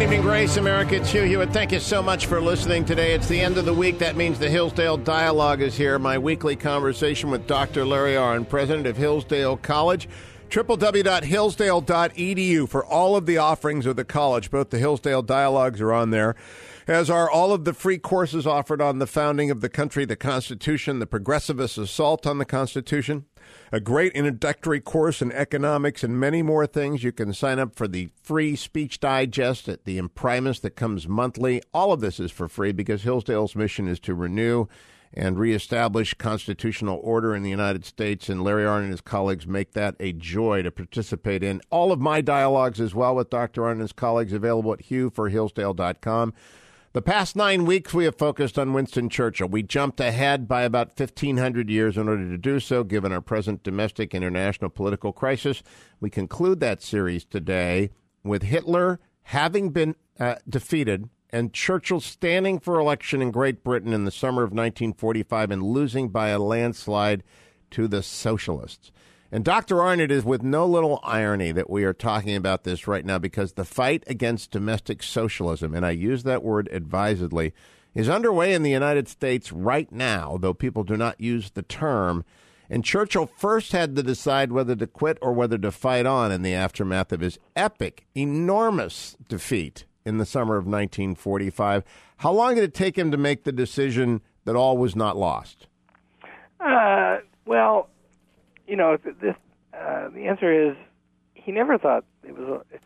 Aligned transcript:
Good 0.00 0.04
evening, 0.04 0.22
Grace 0.22 0.56
America. 0.56 0.96
It's 0.96 1.10
Hugh 1.10 1.24
Hewitt. 1.24 1.52
Thank 1.52 1.72
you 1.72 1.78
so 1.78 2.02
much 2.02 2.24
for 2.24 2.40
listening 2.40 2.86
today. 2.86 3.12
It's 3.12 3.28
the 3.28 3.38
end 3.38 3.58
of 3.58 3.66
the 3.66 3.74
week. 3.74 3.98
That 3.98 4.16
means 4.16 4.38
the 4.38 4.48
Hillsdale 4.48 4.96
Dialogue 4.96 5.60
is 5.60 5.76
here. 5.76 5.98
My 5.98 6.16
weekly 6.16 6.56
conversation 6.56 7.30
with 7.30 7.46
Dr. 7.46 7.84
Larry 7.84 8.14
Arnn, 8.14 8.48
president 8.48 8.86
of 8.86 8.96
Hillsdale 8.96 9.58
College. 9.58 10.08
www.hillsdale.edu 10.48 12.66
for 12.66 12.82
all 12.82 13.14
of 13.14 13.26
the 13.26 13.36
offerings 13.36 13.84
of 13.84 13.96
the 13.96 14.06
college. 14.06 14.50
Both 14.50 14.70
the 14.70 14.78
Hillsdale 14.78 15.20
Dialogues 15.20 15.82
are 15.82 15.92
on 15.92 16.08
there, 16.08 16.34
as 16.86 17.10
are 17.10 17.30
all 17.30 17.52
of 17.52 17.66
the 17.66 17.74
free 17.74 17.98
courses 17.98 18.46
offered 18.46 18.80
on 18.80 19.00
the 19.00 19.06
founding 19.06 19.50
of 19.50 19.60
the 19.60 19.68
country, 19.68 20.06
the 20.06 20.16
Constitution, 20.16 21.00
the 21.00 21.06
progressivist 21.06 21.76
assault 21.76 22.26
on 22.26 22.38
the 22.38 22.46
Constitution, 22.46 23.26
a 23.72 23.80
great 23.80 24.12
introductory 24.12 24.80
course 24.80 25.22
in 25.22 25.32
economics, 25.32 26.02
and 26.02 26.18
many 26.18 26.42
more 26.42 26.66
things. 26.66 27.04
You 27.04 27.12
can 27.12 27.32
sign 27.32 27.58
up 27.58 27.76
for 27.76 27.86
the 27.86 28.10
free 28.22 28.56
speech 28.56 29.00
digest 29.00 29.68
at 29.68 29.84
the 29.84 29.98
Imprimis 29.98 30.60
that 30.60 30.76
comes 30.76 31.06
monthly. 31.06 31.62
All 31.72 31.92
of 31.92 32.00
this 32.00 32.18
is 32.18 32.30
for 32.30 32.48
free 32.48 32.72
because 32.72 33.02
Hillsdale's 33.02 33.54
mission 33.54 33.86
is 33.86 34.00
to 34.00 34.14
renew 34.14 34.66
and 35.12 35.38
reestablish 35.38 36.14
constitutional 36.14 37.00
order 37.02 37.34
in 37.34 37.42
the 37.42 37.50
United 37.50 37.84
States. 37.84 38.28
And 38.28 38.44
Larry 38.44 38.64
Arnn 38.64 38.82
and 38.82 38.90
his 38.90 39.00
colleagues 39.00 39.46
make 39.46 39.72
that 39.72 39.96
a 39.98 40.12
joy 40.12 40.62
to 40.62 40.70
participate 40.70 41.42
in. 41.42 41.60
All 41.70 41.90
of 41.90 42.00
my 42.00 42.20
dialogues 42.20 42.80
as 42.80 42.94
well 42.94 43.16
with 43.16 43.30
Dr. 43.30 43.62
Arnn 43.62 43.72
and 43.72 43.80
his 43.80 43.92
colleagues 43.92 44.32
available 44.32 44.72
at 44.72 44.84
hughforhillsdale.com. 44.86 46.32
The 46.92 47.02
past 47.02 47.36
nine 47.36 47.66
weeks, 47.66 47.94
we 47.94 48.04
have 48.04 48.18
focused 48.18 48.58
on 48.58 48.72
Winston 48.72 49.08
Churchill. 49.08 49.46
We 49.46 49.62
jumped 49.62 50.00
ahead 50.00 50.48
by 50.48 50.62
about 50.62 50.98
1,500 50.98 51.70
years 51.70 51.96
in 51.96 52.08
order 52.08 52.28
to 52.28 52.36
do 52.36 52.58
so, 52.58 52.82
given 52.82 53.12
our 53.12 53.20
present 53.20 53.62
domestic 53.62 54.12
international 54.12 54.70
political 54.70 55.12
crisis. 55.12 55.62
We 56.00 56.10
conclude 56.10 56.58
that 56.58 56.82
series 56.82 57.24
today 57.24 57.90
with 58.24 58.42
Hitler 58.42 58.98
having 59.22 59.70
been 59.70 59.94
uh, 60.18 60.34
defeated 60.48 61.08
and 61.30 61.52
Churchill 61.52 62.00
standing 62.00 62.58
for 62.58 62.80
election 62.80 63.22
in 63.22 63.30
Great 63.30 63.62
Britain 63.62 63.92
in 63.92 64.04
the 64.04 64.10
summer 64.10 64.42
of 64.42 64.50
1945 64.50 65.52
and 65.52 65.62
losing 65.62 66.08
by 66.08 66.30
a 66.30 66.40
landslide 66.40 67.22
to 67.70 67.86
the 67.86 68.02
socialists. 68.02 68.90
And 69.32 69.44
Dr. 69.44 69.76
Arnn, 69.76 70.00
it 70.00 70.10
is 70.10 70.24
with 70.24 70.42
no 70.42 70.66
little 70.66 70.98
irony 71.04 71.52
that 71.52 71.70
we 71.70 71.84
are 71.84 71.92
talking 71.92 72.34
about 72.34 72.64
this 72.64 72.88
right 72.88 73.04
now 73.04 73.18
because 73.18 73.52
the 73.52 73.64
fight 73.64 74.02
against 74.08 74.50
domestic 74.50 75.04
socialism, 75.04 75.72
and 75.72 75.86
I 75.86 75.92
use 75.92 76.24
that 76.24 76.42
word 76.42 76.68
advisedly, 76.72 77.52
is 77.94 78.08
underway 78.08 78.52
in 78.52 78.64
the 78.64 78.70
United 78.70 79.08
States 79.08 79.52
right 79.52 79.90
now, 79.92 80.36
though 80.40 80.54
people 80.54 80.82
do 80.82 80.96
not 80.96 81.20
use 81.20 81.50
the 81.50 81.62
term. 81.62 82.24
And 82.68 82.84
Churchill 82.84 83.26
first 83.26 83.70
had 83.70 83.94
to 83.96 84.02
decide 84.02 84.50
whether 84.50 84.74
to 84.74 84.86
quit 84.86 85.18
or 85.20 85.32
whether 85.32 85.58
to 85.58 85.70
fight 85.70 86.06
on 86.06 86.32
in 86.32 86.42
the 86.42 86.54
aftermath 86.54 87.12
of 87.12 87.20
his 87.20 87.38
epic, 87.54 88.06
enormous 88.16 89.16
defeat 89.28 89.84
in 90.04 90.18
the 90.18 90.26
summer 90.26 90.56
of 90.56 90.66
1945. 90.66 91.84
How 92.18 92.32
long 92.32 92.56
did 92.56 92.64
it 92.64 92.74
take 92.74 92.98
him 92.98 93.10
to 93.12 93.16
make 93.16 93.44
the 93.44 93.52
decision 93.52 94.22
that 94.44 94.56
all 94.56 94.76
was 94.76 94.96
not 94.96 95.16
lost? 95.16 95.66
Uh, 96.60 97.18
well, 97.44 97.88
you 98.70 98.76
know, 98.76 98.96
this 98.96 99.34
uh, 99.74 100.08
the 100.10 100.26
answer 100.26 100.70
is 100.70 100.76
he 101.34 101.50
never 101.50 101.76
thought 101.76 102.04
it 102.22 102.38
was. 102.38 102.62
A, 102.72 102.76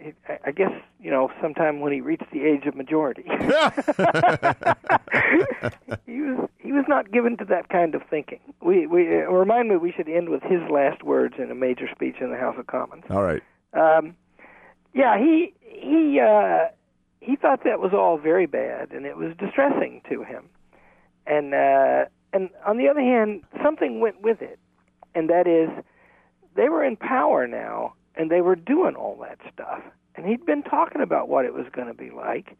it, 0.00 0.14
I 0.44 0.52
guess 0.52 0.70
you 1.00 1.10
know, 1.10 1.32
sometime 1.40 1.80
when 1.80 1.92
he 1.92 2.00
reached 2.00 2.30
the 2.32 2.42
age 2.44 2.66
of 2.66 2.76
majority, 2.76 3.22
he 6.06 6.20
was 6.20 6.48
he 6.58 6.72
was 6.72 6.84
not 6.86 7.10
given 7.10 7.36
to 7.38 7.44
that 7.46 7.70
kind 7.70 7.94
of 7.94 8.02
thinking. 8.08 8.40
We 8.60 8.86
we 8.86 9.22
uh, 9.22 9.30
remind 9.30 9.70
me 9.70 9.76
we 9.76 9.90
should 9.90 10.08
end 10.08 10.28
with 10.28 10.42
his 10.42 10.60
last 10.70 11.02
words 11.02 11.36
in 11.38 11.50
a 11.50 11.54
major 11.54 11.88
speech 11.90 12.16
in 12.20 12.30
the 12.30 12.36
House 12.36 12.56
of 12.58 12.66
Commons. 12.66 13.04
All 13.10 13.22
right. 13.22 13.42
Um, 13.72 14.14
yeah, 14.94 15.18
he 15.18 15.54
he 15.62 16.20
uh, 16.20 16.66
he 17.20 17.36
thought 17.36 17.64
that 17.64 17.80
was 17.80 17.92
all 17.94 18.18
very 18.18 18.46
bad, 18.46 18.92
and 18.92 19.06
it 19.06 19.16
was 19.16 19.34
distressing 19.38 20.02
to 20.10 20.22
him. 20.22 20.44
And 21.26 21.54
uh, 21.54 22.04
and 22.32 22.50
on 22.66 22.76
the 22.76 22.88
other 22.88 23.00
hand, 23.00 23.42
something 23.62 24.00
went 24.00 24.20
with 24.22 24.42
it, 24.42 24.58
and 25.14 25.28
that 25.30 25.46
is 25.46 25.70
they 26.54 26.68
were 26.68 26.84
in 26.84 26.96
power 26.96 27.46
now, 27.46 27.94
and 28.16 28.30
they 28.30 28.40
were 28.40 28.56
doing 28.56 28.94
all 28.94 29.16
that 29.22 29.38
stuff. 29.52 29.80
And 30.16 30.26
he'd 30.26 30.44
been 30.44 30.62
talking 30.62 31.00
about 31.00 31.28
what 31.28 31.44
it 31.44 31.54
was 31.54 31.66
going 31.72 31.86
to 31.86 31.94
be 31.94 32.10
like, 32.10 32.56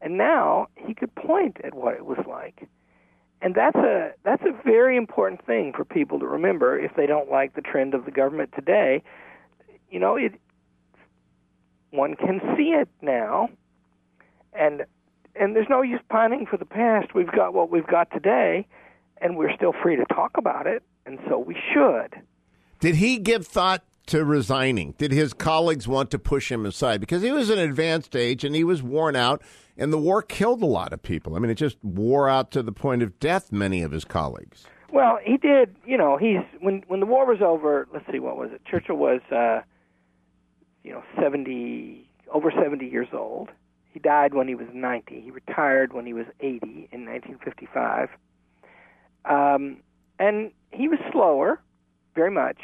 and 0.00 0.16
now 0.16 0.68
he 0.76 0.94
could 0.94 1.14
point 1.14 1.58
at 1.62 1.74
what 1.74 1.94
it 1.94 2.06
was 2.06 2.24
like. 2.26 2.66
And 3.42 3.54
that's 3.54 3.76
a 3.76 4.12
that's 4.24 4.42
a 4.42 4.52
very 4.64 4.96
important 4.96 5.44
thing 5.44 5.74
for 5.76 5.84
people 5.84 6.18
to 6.18 6.26
remember 6.26 6.78
if 6.78 6.94
they 6.96 7.06
don't 7.06 7.30
like 7.30 7.54
the 7.54 7.60
trend 7.60 7.92
of 7.92 8.06
the 8.06 8.10
government 8.10 8.50
today. 8.54 9.02
You 9.90 9.98
know, 9.98 10.16
it 10.16 10.32
one 11.90 12.14
can 12.14 12.40
see 12.56 12.70
it 12.70 12.88
now, 13.02 13.50
and 14.54 14.86
and 15.36 15.54
there's 15.54 15.68
no 15.68 15.82
use 15.82 16.00
pining 16.08 16.46
for 16.46 16.56
the 16.56 16.64
past. 16.64 17.14
We've 17.14 17.30
got 17.30 17.52
what 17.52 17.70
we've 17.70 17.86
got 17.86 18.10
today, 18.10 18.66
and 19.20 19.36
we're 19.36 19.54
still 19.54 19.72
free 19.82 19.96
to 19.96 20.04
talk 20.06 20.32
about 20.36 20.66
it, 20.66 20.82
and 21.06 21.18
so 21.28 21.38
we 21.38 21.56
should. 21.72 22.20
Did 22.80 22.96
he 22.96 23.18
give 23.18 23.46
thought 23.46 23.84
to 24.06 24.24
resigning? 24.24 24.92
Did 24.98 25.12
his 25.12 25.32
colleagues 25.32 25.88
want 25.88 26.10
to 26.10 26.18
push 26.18 26.50
him 26.50 26.66
aside 26.66 27.00
because 27.00 27.22
he 27.22 27.32
was 27.32 27.50
an 27.50 27.58
advanced 27.58 28.14
age 28.14 28.44
and 28.44 28.54
he 28.54 28.64
was 28.64 28.82
worn 28.82 29.16
out, 29.16 29.42
and 29.76 29.92
the 29.92 29.98
war 29.98 30.22
killed 30.22 30.62
a 30.62 30.66
lot 30.66 30.92
of 30.92 31.02
people. 31.02 31.36
I 31.36 31.38
mean, 31.38 31.50
it 31.50 31.54
just 31.54 31.78
wore 31.82 32.28
out 32.28 32.50
to 32.52 32.62
the 32.62 32.72
point 32.72 33.02
of 33.02 33.18
death 33.18 33.52
many 33.52 33.82
of 33.82 33.92
his 33.92 34.04
colleagues. 34.04 34.64
Well, 34.92 35.18
he 35.24 35.36
did. 35.36 35.74
You 35.84 35.96
know, 35.96 36.16
he's 36.16 36.42
when 36.60 36.84
when 36.88 37.00
the 37.00 37.06
war 37.06 37.26
was 37.26 37.40
over. 37.40 37.88
Let's 37.92 38.04
see, 38.12 38.18
what 38.18 38.36
was 38.36 38.50
it? 38.52 38.62
Churchill 38.64 38.96
was. 38.96 39.20
Uh, 39.30 39.62
you 40.84 40.92
know, 40.92 41.02
70, 41.20 42.08
over 42.32 42.52
70 42.52 42.86
years 42.86 43.08
old. 43.12 43.48
He 43.92 43.98
died 43.98 44.34
when 44.34 44.46
he 44.46 44.54
was 44.54 44.68
90. 44.72 45.20
He 45.20 45.30
retired 45.30 45.92
when 45.92 46.04
he 46.06 46.12
was 46.12 46.26
80 46.40 46.88
in 46.92 47.06
1955. 47.06 48.10
Um, 49.24 49.78
and 50.18 50.50
he 50.70 50.88
was 50.88 50.98
slower, 51.12 51.60
very 52.14 52.30
much. 52.30 52.58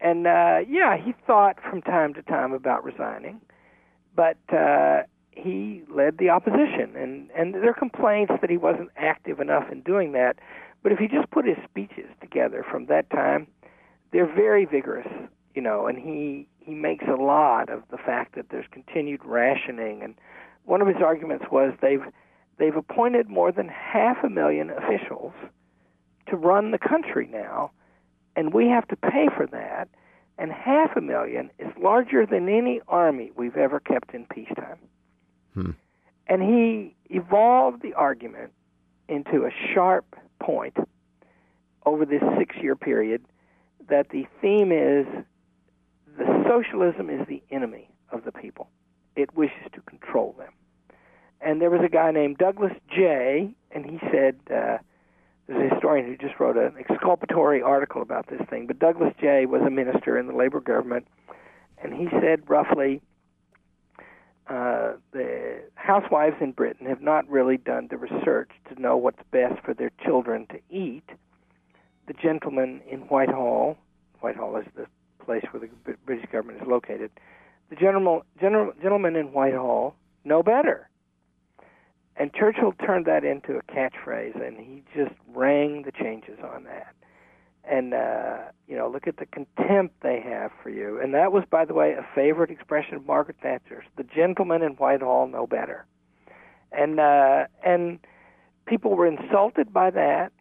And 0.00 0.26
uh, 0.26 0.58
yeah, 0.68 0.96
he 0.96 1.14
thought 1.26 1.56
from 1.68 1.82
time 1.82 2.14
to 2.14 2.22
time 2.22 2.52
about 2.52 2.84
resigning, 2.84 3.40
but 4.14 4.36
uh, 4.52 5.02
he 5.30 5.82
led 5.88 6.18
the 6.18 6.30
opposition. 6.30 6.94
And, 6.96 7.30
and 7.36 7.54
there 7.54 7.70
are 7.70 7.74
complaints 7.74 8.32
that 8.40 8.50
he 8.50 8.56
wasn't 8.56 8.90
active 8.96 9.40
enough 9.40 9.70
in 9.70 9.80
doing 9.82 10.12
that. 10.12 10.36
But 10.82 10.92
if 10.92 11.00
you 11.00 11.08
just 11.08 11.30
put 11.30 11.46
his 11.46 11.56
speeches 11.68 12.10
together 12.20 12.64
from 12.70 12.86
that 12.86 13.08
time, 13.10 13.46
they're 14.12 14.32
very 14.32 14.64
vigorous, 14.64 15.08
you 15.54 15.62
know, 15.62 15.86
and 15.86 15.98
he 15.98 16.46
he 16.58 16.74
makes 16.74 17.04
a 17.06 17.20
lot 17.20 17.70
of 17.70 17.82
the 17.90 17.96
fact 17.96 18.34
that 18.34 18.46
there's 18.50 18.66
continued 18.72 19.20
rationing 19.24 20.02
and 20.02 20.16
one 20.64 20.82
of 20.82 20.88
his 20.88 20.96
arguments 21.02 21.46
was 21.50 21.72
they've 21.80 22.02
they've 22.58 22.76
appointed 22.76 23.28
more 23.28 23.52
than 23.52 23.68
half 23.68 24.16
a 24.24 24.28
million 24.28 24.70
officials 24.70 25.32
to 26.26 26.36
run 26.36 26.70
the 26.70 26.78
country 26.78 27.28
now 27.30 27.70
and 28.34 28.52
we 28.52 28.68
have 28.68 28.86
to 28.88 28.96
pay 28.96 29.28
for 29.34 29.46
that 29.46 29.88
and 30.38 30.52
half 30.52 30.96
a 30.96 31.00
million 31.00 31.50
is 31.58 31.72
larger 31.80 32.26
than 32.26 32.48
any 32.48 32.80
army 32.88 33.30
we've 33.36 33.56
ever 33.56 33.80
kept 33.80 34.14
in 34.14 34.24
peacetime 34.26 34.78
hmm. 35.54 35.70
and 36.26 36.42
he 36.42 36.94
evolved 37.10 37.82
the 37.82 37.94
argument 37.94 38.52
into 39.08 39.44
a 39.44 39.50
sharp 39.72 40.16
point 40.40 40.76
over 41.84 42.04
this 42.04 42.22
six 42.38 42.56
year 42.56 42.76
period 42.76 43.22
that 43.88 44.10
the 44.10 44.26
theme 44.40 44.72
is 44.72 45.06
the 46.18 46.44
socialism 46.48 47.10
is 47.10 47.26
the 47.28 47.42
enemy 47.50 47.88
of 48.10 48.24
the 48.24 48.32
people. 48.32 48.68
It 49.14 49.34
wishes 49.36 49.70
to 49.74 49.80
control 49.82 50.34
them. 50.38 50.52
And 51.40 51.60
there 51.60 51.70
was 51.70 51.82
a 51.84 51.88
guy 51.88 52.10
named 52.10 52.38
Douglas 52.38 52.72
Jay, 52.88 53.50
and 53.70 53.84
he 53.84 53.98
said, 54.10 54.36
uh, 54.50 54.78
there's 55.46 55.70
a 55.70 55.74
historian 55.74 56.06
who 56.06 56.16
just 56.16 56.38
wrote 56.40 56.56
an 56.56 56.74
exculpatory 56.78 57.62
article 57.62 58.02
about 58.02 58.28
this 58.28 58.40
thing, 58.50 58.66
but 58.66 58.78
Douglas 58.78 59.14
Jay 59.20 59.46
was 59.46 59.62
a 59.62 59.70
minister 59.70 60.18
in 60.18 60.26
the 60.26 60.34
labor 60.34 60.60
government, 60.60 61.06
and 61.82 61.94
he 61.94 62.08
said 62.20 62.48
roughly, 62.48 63.00
uh, 64.48 64.92
the 65.12 65.62
housewives 65.74 66.36
in 66.40 66.52
Britain 66.52 66.86
have 66.86 67.00
not 67.00 67.28
really 67.28 67.56
done 67.56 67.88
the 67.90 67.96
research 67.96 68.50
to 68.68 68.80
know 68.80 68.96
what's 68.96 69.22
best 69.30 69.60
for 69.64 69.74
their 69.74 69.90
children 70.04 70.46
to 70.48 70.60
eat. 70.70 71.08
The 72.06 72.14
gentleman 72.14 72.80
in 72.88 73.00
Whitehall, 73.00 73.76
Whitehall 74.20 74.56
is 74.56 74.66
the 74.76 74.86
place 75.24 75.44
where 75.50 75.60
the 75.60 75.94
British 76.04 76.30
government 76.30 76.62
is 76.62 76.68
located, 76.68 77.10
the 77.70 77.76
general, 77.76 78.24
general, 78.40 78.72
gentlemen 78.80 79.16
in 79.16 79.32
Whitehall 79.32 79.96
know 80.24 80.42
better. 80.42 80.88
And 82.18 82.32
Churchill 82.32 82.72
turned 82.84 83.06
that 83.06 83.24
into 83.24 83.58
a 83.58 83.62
catchphrase, 83.62 84.40
and 84.42 84.58
he 84.58 84.82
just 84.94 85.14
rang 85.34 85.82
the 85.82 85.92
changes 85.92 86.38
on 86.42 86.64
that. 86.64 86.94
And 87.68 87.92
uh, 87.94 88.38
you 88.68 88.76
know, 88.76 88.88
look 88.88 89.06
at 89.06 89.16
the 89.18 89.26
contempt 89.26 89.96
they 90.02 90.20
have 90.20 90.50
for 90.62 90.70
you. 90.70 91.00
And 91.00 91.12
that 91.14 91.32
was, 91.32 91.44
by 91.50 91.64
the 91.64 91.74
way, 91.74 91.92
a 91.92 92.06
favorite 92.14 92.50
expression 92.50 92.94
of 92.94 93.06
Margaret 93.06 93.36
Thatcher's. 93.42 93.84
The 93.96 94.04
gentlemen 94.04 94.62
in 94.62 94.72
Whitehall 94.72 95.26
know 95.26 95.46
better. 95.46 95.84
And 96.72 97.00
uh, 97.00 97.46
and 97.64 97.98
people 98.66 98.94
were 98.94 99.06
insulted 99.06 99.72
by 99.72 99.90
that 99.90 100.32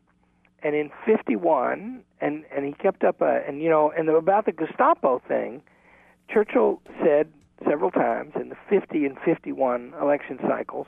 and 0.65 0.75
in 0.75 0.89
51 1.05 2.03
and 2.19 2.43
and 2.53 2.65
he 2.65 2.73
kept 2.73 3.03
up 3.03 3.21
a 3.21 3.41
and 3.47 3.61
you 3.61 3.69
know 3.69 3.91
and 3.95 4.09
about 4.09 4.45
the 4.45 4.51
Gestapo 4.51 5.21
thing 5.27 5.61
Churchill 6.27 6.81
said 7.03 7.31
several 7.69 7.91
times 7.91 8.33
in 8.35 8.49
the 8.49 8.57
50 8.67 9.05
and 9.05 9.17
51 9.23 9.93
election 10.01 10.39
cycles 10.41 10.87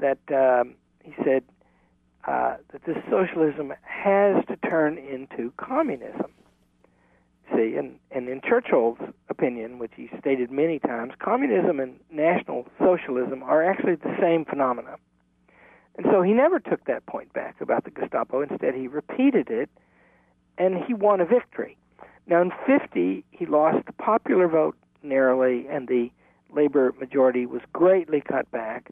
that 0.00 0.18
um, 0.32 0.74
he 1.02 1.14
said 1.24 1.44
uh, 2.26 2.56
that 2.72 2.84
this 2.86 2.96
socialism 3.10 3.72
has 3.82 4.44
to 4.46 4.56
turn 4.68 4.98
into 4.98 5.52
communism. 5.56 6.32
See, 7.54 7.74
and, 7.76 7.98
and 8.10 8.28
in 8.28 8.40
Churchill's 8.40 8.98
opinion, 9.28 9.78
which 9.78 9.92
he 9.96 10.08
stated 10.18 10.50
many 10.50 10.78
times, 10.78 11.12
communism 11.18 11.78
and 11.78 12.00
national 12.10 12.66
socialism 12.78 13.42
are 13.42 13.62
actually 13.62 13.96
the 13.96 14.16
same 14.20 14.44
phenomena. 14.44 14.96
And 15.96 16.06
so 16.10 16.22
he 16.22 16.32
never 16.32 16.58
took 16.58 16.84
that 16.86 17.06
point 17.06 17.32
back 17.32 17.60
about 17.60 17.84
the 17.84 17.90
Gestapo. 17.90 18.42
Instead, 18.42 18.74
he 18.74 18.88
repeated 18.88 19.50
it, 19.50 19.68
and 20.58 20.82
he 20.84 20.94
won 20.94 21.20
a 21.20 21.26
victory. 21.26 21.76
Now, 22.26 22.40
in 22.40 22.52
50, 22.66 23.24
he 23.30 23.46
lost 23.46 23.86
the 23.86 23.92
popular 23.92 24.48
vote 24.48 24.76
narrowly, 25.02 25.66
and 25.68 25.86
the 25.86 26.10
labor 26.52 26.94
majority 26.98 27.46
was 27.46 27.60
greatly 27.72 28.20
cut 28.20 28.50
back. 28.50 28.90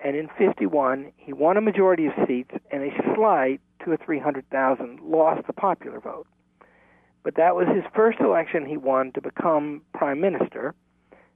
And 0.00 0.16
in 0.16 0.28
51, 0.38 1.12
he 1.16 1.32
won 1.32 1.56
a 1.56 1.60
majority 1.60 2.06
of 2.06 2.12
seats 2.26 2.50
and 2.70 2.82
a 2.82 3.14
slight, 3.14 3.60
two 3.82 3.92
or 3.92 3.96
three 3.96 4.18
hundred 4.18 4.48
thousand, 4.50 5.00
lost 5.00 5.46
the 5.46 5.52
popular 5.52 6.00
vote. 6.00 6.26
But 7.22 7.36
that 7.36 7.56
was 7.56 7.66
his 7.68 7.84
first 7.94 8.20
election 8.20 8.66
he 8.66 8.76
won 8.76 9.12
to 9.12 9.20
become 9.20 9.82
prime 9.94 10.20
minister, 10.20 10.74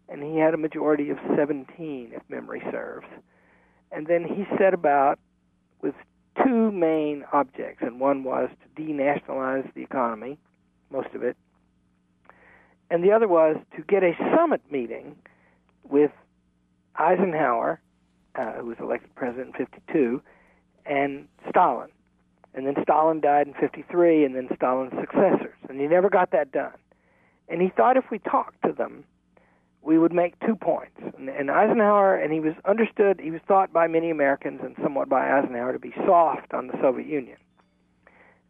and 0.09 0.23
he 0.23 0.39
had 0.39 0.55
a 0.55 0.59
majority 0.59 1.11
of 1.11 1.19
17, 1.37 2.12
if 2.15 2.23
memory 2.29 2.62
serves. 2.71 3.07
And 3.91 4.07
then 4.07 4.25
he 4.25 4.45
set 4.57 4.73
about 4.73 5.19
with 5.81 5.95
two 6.45 6.71
main 6.71 7.25
objects, 7.33 7.83
and 7.83 7.99
one 7.99 8.23
was 8.23 8.51
to 8.62 8.83
denationalize 8.83 9.73
the 9.75 9.83
economy, 9.83 10.39
most 10.91 11.09
of 11.15 11.23
it, 11.23 11.37
and 12.91 13.05
the 13.05 13.12
other 13.12 13.29
was 13.29 13.57
to 13.77 13.83
get 13.83 14.03
a 14.03 14.12
summit 14.37 14.61
meeting 14.71 15.17
with 15.89 16.11
Eisenhower, 16.97 17.81
uh, 18.35 18.53
who 18.53 18.67
was 18.67 18.77
elected 18.81 19.15
president 19.15 19.55
in 19.59 19.67
52, 19.67 20.23
and 20.87 21.29
Stalin. 21.49 21.91
And 22.55 22.67
then 22.67 22.75
Stalin 22.82 23.21
died 23.21 23.47
in 23.47 23.55
53, 23.55 24.25
and 24.25 24.35
then 24.35 24.49
Stalin's 24.55 24.93
successors. 24.99 25.55
And 25.69 25.81
he 25.81 25.87
never 25.87 26.11
got 26.11 26.32
that 26.32 26.50
done. 26.50 26.73
And 27.49 27.62
he 27.62 27.69
thought 27.69 27.97
if 27.97 28.11
we 28.11 28.19
talked 28.19 28.62
to 28.65 28.73
them, 28.73 29.05
we 29.82 29.99
would 29.99 30.12
make 30.12 30.38
two 30.41 30.56
points. 30.56 31.00
And, 31.17 31.29
and 31.29 31.50
Eisenhower, 31.50 32.17
and 32.17 32.32
he 32.32 32.41
was 32.41 32.55
understood, 32.65 33.21
he 33.21 33.31
was 33.31 33.41
thought 33.47 33.73
by 33.73 33.87
many 33.87 34.11
Americans 34.11 34.61
and 34.62 34.75
somewhat 34.83 35.09
by 35.09 35.31
Eisenhower 35.31 35.73
to 35.73 35.79
be 35.79 35.93
soft 36.06 36.53
on 36.53 36.67
the 36.67 36.75
Soviet 36.81 37.06
Union. 37.06 37.38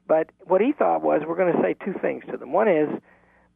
But 0.07 0.31
what 0.41 0.61
he 0.61 0.73
thought 0.73 1.03
was 1.03 1.23
we're 1.27 1.37
going 1.37 1.53
to 1.53 1.63
say 1.63 1.75
two 1.85 1.95
things 2.01 2.25
to 2.31 2.37
them. 2.37 2.53
One 2.53 2.69
is 2.69 2.89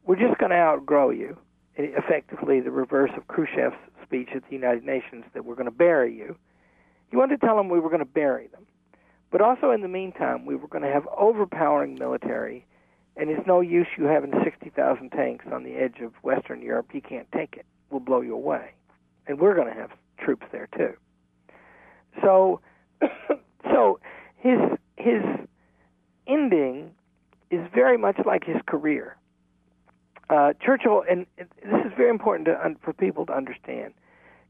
we're 0.05 0.15
just 0.15 0.37
going 0.39 0.51
to 0.51 0.57
outgrow 0.57 1.09
you, 1.09 1.37
effectively 1.75 2.61
the 2.61 2.71
reverse 2.71 3.11
of 3.17 3.27
Khrushchev's 3.27 3.75
speech 4.05 4.29
at 4.35 4.43
the 4.47 4.55
United 4.55 4.83
Nations 4.83 5.25
that 5.33 5.45
we're 5.45 5.55
going 5.55 5.65
to 5.65 5.71
bury 5.71 6.15
you. 6.15 6.35
He 7.09 7.17
wanted 7.17 7.39
to 7.39 7.45
tell 7.45 7.57
them 7.57 7.69
we 7.69 7.79
were 7.79 7.89
going 7.89 7.99
to 7.99 8.05
bury 8.05 8.47
them. 8.47 8.65
But 9.31 9.41
also 9.41 9.71
in 9.71 9.81
the 9.81 9.87
meantime, 9.87 10.45
we 10.45 10.55
were 10.55 10.67
going 10.67 10.83
to 10.83 10.91
have 10.91 11.07
overpowering 11.17 11.95
military, 11.95 12.65
and 13.17 13.29
it's 13.29 13.45
no 13.45 13.61
use 13.61 13.87
you 13.97 14.05
having 14.05 14.31
60,000 14.43 15.09
tanks 15.09 15.45
on 15.51 15.63
the 15.63 15.75
edge 15.75 15.99
of 16.01 16.13
Western 16.23 16.61
Europe. 16.61 16.87
You 16.93 17.01
can't 17.01 17.29
take 17.31 17.55
it. 17.57 17.65
We'll 17.89 17.99
blow 17.99 18.21
you 18.21 18.33
away. 18.33 18.71
And 19.27 19.39
we're 19.39 19.55
going 19.55 19.67
to 19.67 19.79
have 19.79 19.91
troops 20.17 20.45
there 20.51 20.69
too. 20.77 20.93
So, 22.21 22.61
so 23.63 23.99
his 24.37 24.59
his 24.97 25.21
ending 26.27 26.91
is 27.51 27.67
very 27.73 27.97
much 27.97 28.17
like 28.25 28.43
his 28.43 28.57
career. 28.65 29.17
Uh, 30.29 30.53
Churchill, 30.59 31.03
and 31.09 31.25
this 31.37 31.85
is 31.85 31.91
very 31.95 32.09
important 32.09 32.45
to, 32.47 32.75
for 32.83 32.93
people 32.93 33.25
to 33.27 33.33
understand. 33.33 33.93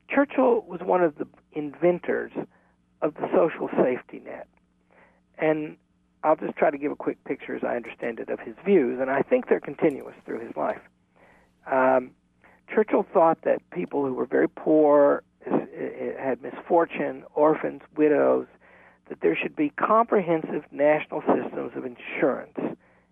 Churchill 0.09 0.61
was 0.61 0.79
one 0.81 1.03
of 1.03 1.17
the 1.17 1.27
inventors 1.53 2.31
of 3.01 3.13
the 3.15 3.27
social 3.33 3.69
safety 3.81 4.21
net. 4.23 4.47
And 5.37 5.75
I'll 6.23 6.37
just 6.37 6.55
try 6.55 6.71
to 6.71 6.77
give 6.77 6.91
a 6.91 6.95
quick 6.95 7.23
picture, 7.25 7.55
as 7.55 7.63
I 7.63 7.75
understand 7.75 8.19
it, 8.19 8.29
of 8.29 8.39
his 8.39 8.55
views, 8.65 8.99
and 9.01 9.11
I 9.11 9.21
think 9.21 9.49
they're 9.49 9.59
continuous 9.59 10.15
through 10.25 10.39
his 10.39 10.55
life. 10.55 10.81
Um, 11.69 12.11
Churchill 12.73 13.05
thought 13.13 13.41
that 13.43 13.61
people 13.71 14.05
who 14.05 14.13
were 14.13 14.25
very 14.25 14.49
poor, 14.49 15.23
had 15.45 16.41
misfortune, 16.41 17.23
orphans, 17.35 17.81
widows, 17.95 18.47
that 19.09 19.21
there 19.21 19.35
should 19.35 19.55
be 19.55 19.69
comprehensive 19.69 20.63
national 20.71 21.21
systems 21.21 21.73
of 21.75 21.85
insurance 21.85 22.57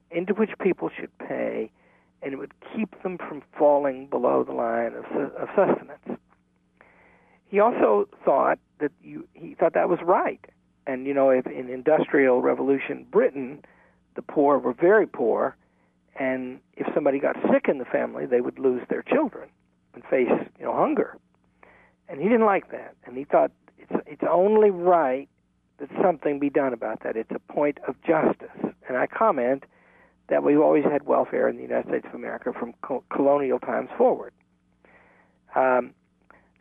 into 0.10 0.34
which 0.34 0.50
people 0.60 0.90
should 0.90 1.16
pay 1.20 1.72
and 2.24 2.34
it 2.34 2.38
would 2.38 2.54
keep 2.76 3.02
them 3.04 3.18
from 3.18 3.42
falling 3.58 4.08
below 4.08 4.44
the 4.44 4.54
line 4.54 4.94
of, 4.94 5.06
of 5.36 5.50
sustenance. 5.56 6.20
He 7.46 7.60
also 7.60 8.08
thought 8.26 8.60
that 8.80 8.92
you, 9.04 9.28
he 9.34 9.56
thought 9.56 9.74
that 9.74 9.90
was 9.90 10.00
right. 10.04 10.44
And 10.88 11.06
you 11.06 11.14
know, 11.14 11.30
if 11.30 11.46
in 11.46 11.70
industrial 11.70 12.42
revolution 12.42 13.06
Britain, 13.10 13.64
the 14.16 14.22
poor 14.22 14.58
were 14.58 14.74
very 14.74 15.08
poor, 15.08 15.56
and 16.20 16.60
if 16.76 16.88
somebody 16.94 17.20
got 17.20 17.36
sick 17.52 17.68
in 17.68 17.78
the 17.78 17.86
family, 17.86 18.26
they 18.26 18.42
would 18.42 18.60
lose 18.60 18.82
their 18.90 19.02
children 19.02 19.50
and 19.94 20.04
face 20.06 20.30
you 20.60 20.66
know 20.66 20.74
hunger. 20.74 21.18
And 22.10 22.20
he 22.20 22.28
didn't 22.28 22.46
like 22.46 22.72
that, 22.72 22.96
and 23.06 23.18
he 23.18 23.24
thought 23.24 23.52
it's 23.78 24.04
it's 24.06 24.24
only 24.30 24.72
right 24.72 25.30
that 25.78 25.90
something 26.02 26.40
be 26.40 26.50
done 26.50 26.74
about 26.74 27.04
that. 27.04 27.16
It's 27.16 27.32
a 27.32 27.54
point 27.54 27.80
of 27.88 27.96
justice. 28.02 28.74
And 28.88 28.98
I 28.98 29.08
comment 29.08 29.64
that 30.30 30.44
we've 30.44 30.60
always 30.60 30.84
had 30.84 31.06
welfare 31.06 31.48
in 31.48 31.58
the 31.58 31.64
United 31.64 31.88
States 31.88 32.06
of 32.08 32.16
America 32.16 32.52
from 32.58 32.74
co- 32.82 33.04
colonial 33.14 33.60
times 33.60 33.90
forward. 33.98 34.34
Um, 35.56 35.94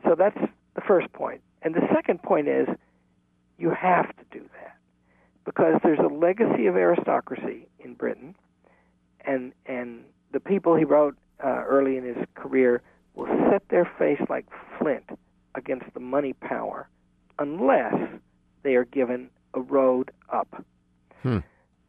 so 0.04 0.14
that's 0.16 0.38
the 0.74 0.80
first 0.86 1.12
point. 1.12 1.40
And 1.62 1.74
the 1.74 1.86
second 1.94 2.22
point 2.22 2.48
is 2.48 2.68
you 3.58 3.70
have 3.70 4.08
to 4.16 4.24
do 4.30 4.40
that 4.60 4.76
because 5.44 5.80
there's 5.82 5.98
a 5.98 6.12
legacy 6.12 6.66
of 6.66 6.76
aristocracy 6.76 7.68
in 7.78 7.94
Britain, 7.94 8.34
and 9.24 9.52
and 9.66 10.04
the 10.32 10.40
people 10.40 10.74
he 10.74 10.84
wrote 10.84 11.16
uh, 11.44 11.62
early 11.64 11.96
in 11.96 12.04
his 12.04 12.16
career 12.34 12.82
will 13.14 13.28
set 13.50 13.62
their 13.68 13.88
face 13.98 14.20
like 14.28 14.46
flint 14.78 15.04
against 15.54 15.86
the 15.94 16.00
money 16.00 16.32
power 16.32 16.88
unless 17.38 17.94
they 18.62 18.74
are 18.74 18.84
given 18.84 19.28
a 19.54 19.60
road 19.60 20.10
up. 20.32 20.64
Hmm. 21.22 21.38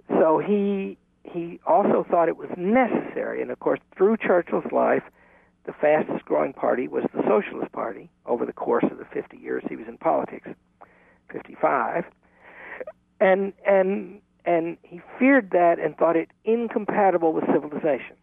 So 0.10 0.38
he 0.38 0.98
he 1.24 1.60
also 1.66 2.06
thought 2.10 2.28
it 2.28 2.38
was 2.38 2.50
necessary, 2.58 3.42
and 3.42 3.52
of 3.52 3.60
course, 3.60 3.80
through 3.96 4.18
Churchill's 4.18 4.72
life, 4.72 5.04
the 5.66 5.74
fastest 5.74 6.26
growing 6.26 6.54
party 6.54 6.88
was 6.88 7.06
the 7.14 7.24
Socialist 7.24 7.72
Party 7.72 8.10
over 8.26 8.46
the 8.46 8.54
course 8.54 8.84
of 8.92 8.98
the 8.98 9.06
50 9.06 9.38
years 9.38 9.64
he 9.70 9.76
was 9.76 9.88
in 9.88 9.98
politics, 9.98 10.50
55. 11.32 12.04
And 13.20 13.54
and 13.66 14.20
and 14.46 14.78
he 14.84 15.02
feared 15.18 15.52
that 15.52 15.80
and 15.80 15.96
thought 15.96 16.18
it 16.18 16.30
incompatible 16.44 17.32
with 17.32 17.46
civilization. 17.46 18.18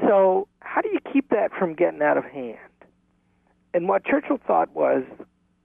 So, 0.00 0.48
how 0.60 0.80
do 0.80 0.88
you 0.88 0.98
keep 1.12 1.28
that 1.28 1.52
from 1.52 1.74
getting 1.74 2.00
out 2.00 2.16
of 2.16 2.24
hand? 2.24 2.58
And 3.74 3.88
what 3.88 4.04
Churchill 4.04 4.38
thought 4.46 4.74
was 4.74 5.02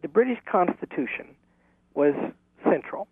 the 0.01 0.07
British 0.07 0.39
Constitution 0.45 1.35
was 1.93 2.13
central. 2.63 3.07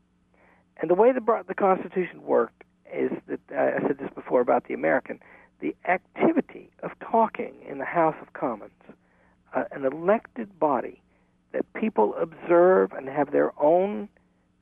And 0.79 0.89
the 0.89 0.95
way 0.95 1.11
the, 1.11 1.43
the 1.47 1.55
Constitution 1.55 2.23
worked 2.23 2.63
is 2.93 3.11
that 3.27 3.39
uh, 3.51 3.77
I 3.83 3.87
said 3.87 3.97
this 3.99 4.09
before 4.13 4.41
about 4.41 4.67
the 4.67 4.73
American, 4.73 5.19
the 5.59 5.75
activity 5.87 6.69
of 6.83 6.91
talking 6.99 7.53
in 7.67 7.79
the 7.79 7.85
House 7.85 8.15
of 8.21 8.33
Commons, 8.33 8.71
uh, 9.55 9.63
an 9.71 9.85
elected 9.85 10.59
body 10.59 11.01
that 11.51 11.65
people 11.73 12.13
observe 12.15 12.91
and 12.93 13.07
have 13.09 13.31
their 13.31 13.51
own 13.61 14.07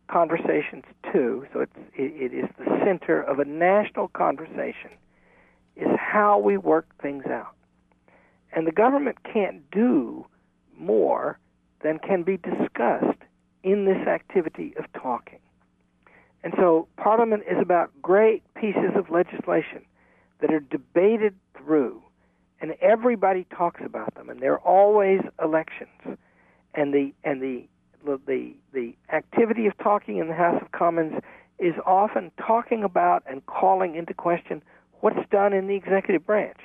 conversations 0.07 0.84
too. 1.12 1.45
So 1.51 1.62
it's 1.62 1.77
it, 1.95 2.31
it 2.31 2.34
is 2.34 2.50
the 2.57 2.65
center 2.86 3.22
of 3.22 3.39
a 3.39 3.45
national 3.45 4.10
conversation. 4.10 4.91
Is 5.75 5.89
how 6.00 6.39
we 6.39 6.55
work 6.55 6.88
things 7.01 7.25
out, 7.25 7.53
and 8.53 8.65
the 8.65 8.72
government 8.72 9.17
can't 9.24 9.69
do 9.72 10.25
more 10.77 11.38
than 11.84 12.00
can 12.00 12.24
be 12.24 12.38
discussed 12.38 13.19
in 13.63 13.84
this 13.84 14.07
activity 14.07 14.74
of 14.77 14.86
talking. 14.93 15.39
And 16.45 16.53
so 16.57 16.87
Parliament 16.95 17.41
is 17.49 17.57
about 17.59 17.89
great 18.03 18.43
pieces 18.53 18.91
of 18.95 19.09
legislation 19.09 19.81
that 20.39 20.53
are 20.53 20.59
debated 20.59 21.33
through, 21.57 22.03
and 22.61 22.75
everybody 22.81 23.47
talks 23.49 23.81
about 23.83 24.13
them, 24.13 24.29
and 24.29 24.39
there 24.39 24.53
are 24.53 24.59
always 24.59 25.21
elections, 25.41 26.19
and 26.75 26.93
the 26.93 27.13
and 27.23 27.41
the 27.41 27.67
the 28.05 28.53
the 28.73 28.93
activity 29.11 29.65
of 29.65 29.75
talking 29.79 30.17
in 30.17 30.27
the 30.27 30.35
House 30.35 30.61
of 30.61 30.71
Commons 30.71 31.15
is 31.57 31.73
often 31.83 32.31
talking 32.37 32.83
about 32.83 33.23
and 33.25 33.43
calling 33.47 33.95
into 33.95 34.13
question 34.13 34.61
what's 34.99 35.27
done 35.31 35.51
in 35.51 35.65
the 35.65 35.75
executive 35.75 36.27
branch. 36.27 36.59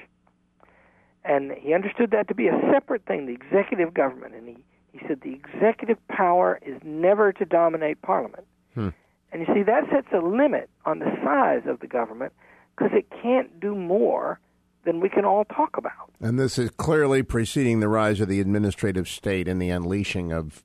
And 1.25 1.53
he 1.53 1.73
understood 1.73 2.11
that 2.11 2.29
to 2.29 2.35
be 2.35 2.49
a 2.49 2.61
separate 2.71 3.07
thing, 3.07 3.25
the 3.25 3.33
executive 3.33 3.95
government, 3.95 4.35
and 4.35 4.47
he, 4.47 4.57
he 4.93 5.01
said 5.09 5.23
the 5.23 5.33
executive 5.33 5.97
power 6.09 6.59
is 6.67 6.79
never 6.83 7.33
to 7.33 7.47
dominate 7.47 8.03
Parliament. 8.03 8.45
Hmm. 8.75 8.89
And 9.33 9.47
you 9.47 9.55
see, 9.55 9.63
that 9.63 9.85
sets 9.91 10.09
a 10.13 10.19
limit 10.19 10.69
on 10.85 10.99
the 10.99 11.11
size 11.23 11.63
of 11.67 11.81
the 11.81 11.87
government 11.87 12.33
because 12.77 12.93
it 12.93 13.07
can't 13.23 13.61
do 13.61 13.75
more 13.75 14.41
than 14.85 15.01
we 15.01 15.09
can 15.09 15.25
all 15.25 15.45
talk 15.45 15.77
about. 15.77 16.11
And 16.21 16.39
this 16.39 16.59
is 16.59 16.71
clearly 16.71 17.23
preceding 17.23 17.81
the 17.81 17.89
rise 17.89 18.21
of 18.21 18.29
the 18.29 18.41
administrative 18.41 19.09
state 19.09 19.47
and 19.47 19.61
the 19.61 19.71
unleashing 19.71 20.33
of 20.33 20.65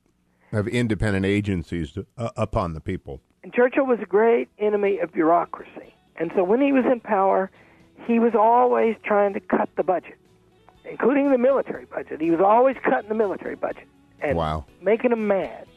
of 0.51 0.67
independent 0.69 1.25
agencies 1.25 1.91
to, 1.91 2.05
uh, 2.17 2.29
upon 2.37 2.73
the 2.73 2.79
people. 2.79 3.19
And 3.43 3.53
Churchill 3.53 3.85
was 3.85 3.99
a 4.01 4.05
great 4.05 4.47
enemy 4.57 4.99
of 4.99 5.11
bureaucracy. 5.11 5.93
And 6.15 6.31
so 6.33 6.43
when 6.43 6.61
he 6.61 6.71
was 6.71 6.85
in 6.89 7.01
power, 7.01 7.51
he 8.07 8.19
was 8.19 8.33
always 8.35 8.95
trying 9.03 9.33
to 9.33 9.39
cut 9.39 9.69
the 9.75 9.83
budget, 9.83 10.17
including 10.89 11.31
the 11.31 11.37
military 11.37 11.85
budget. 11.85 12.21
He 12.21 12.31
was 12.31 12.39
always 12.39 12.77
cutting 12.83 13.09
the 13.09 13.15
military 13.15 13.55
budget 13.55 13.87
and 14.21 14.37
wow. 14.37 14.65
making 14.81 15.09
them 15.09 15.27
mad. 15.27 15.67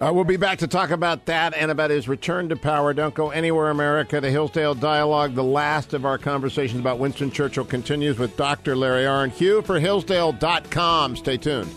Uh, 0.00 0.10
we'll 0.10 0.24
be 0.24 0.38
back 0.38 0.58
to 0.58 0.66
talk 0.66 0.88
about 0.88 1.26
that 1.26 1.52
and 1.54 1.70
about 1.70 1.90
his 1.90 2.08
return 2.08 2.48
to 2.48 2.56
power. 2.56 2.94
Don't 2.94 3.14
go 3.14 3.28
anywhere, 3.30 3.68
America. 3.68 4.18
The 4.18 4.30
Hillsdale 4.30 4.74
Dialogue, 4.74 5.34
the 5.34 5.44
last 5.44 5.92
of 5.92 6.06
our 6.06 6.16
conversations 6.16 6.80
about 6.80 6.98
Winston 6.98 7.30
Churchill, 7.30 7.66
continues 7.66 8.18
with 8.18 8.34
Dr. 8.34 8.74
Larry 8.74 9.04
Arnn. 9.04 9.30
Hugh 9.30 9.60
for 9.60 9.78
Hillsdale.com. 9.78 11.16
Stay 11.16 11.36
tuned. 11.36 11.70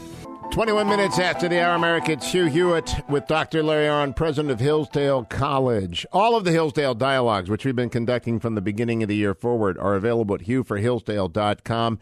21 0.54 0.88
minutes 0.88 1.20
after 1.20 1.50
the 1.50 1.60
hour, 1.60 1.76
America, 1.76 2.14
it's 2.14 2.32
Hugh 2.32 2.46
Hewitt 2.46 2.94
with 3.10 3.28
Dr. 3.28 3.62
Larry 3.62 3.88
Arnn, 3.88 4.16
president 4.16 4.52
of 4.52 4.60
Hillsdale 4.60 5.26
College. 5.26 6.06
All 6.14 6.38
of 6.38 6.46
the 6.46 6.52
Hillsdale 6.52 6.94
Dialogues, 6.94 7.50
which 7.50 7.66
we've 7.66 7.76
been 7.76 7.90
conducting 7.90 8.40
from 8.40 8.56
the 8.56 8.62
beginning 8.62 9.04
of 9.04 9.10
the 9.10 9.16
year 9.16 9.34
forward, 9.34 9.78
are 9.80 9.96
available 9.96 10.36
at 10.36 10.42
hughforhillsdale.com 10.42 12.00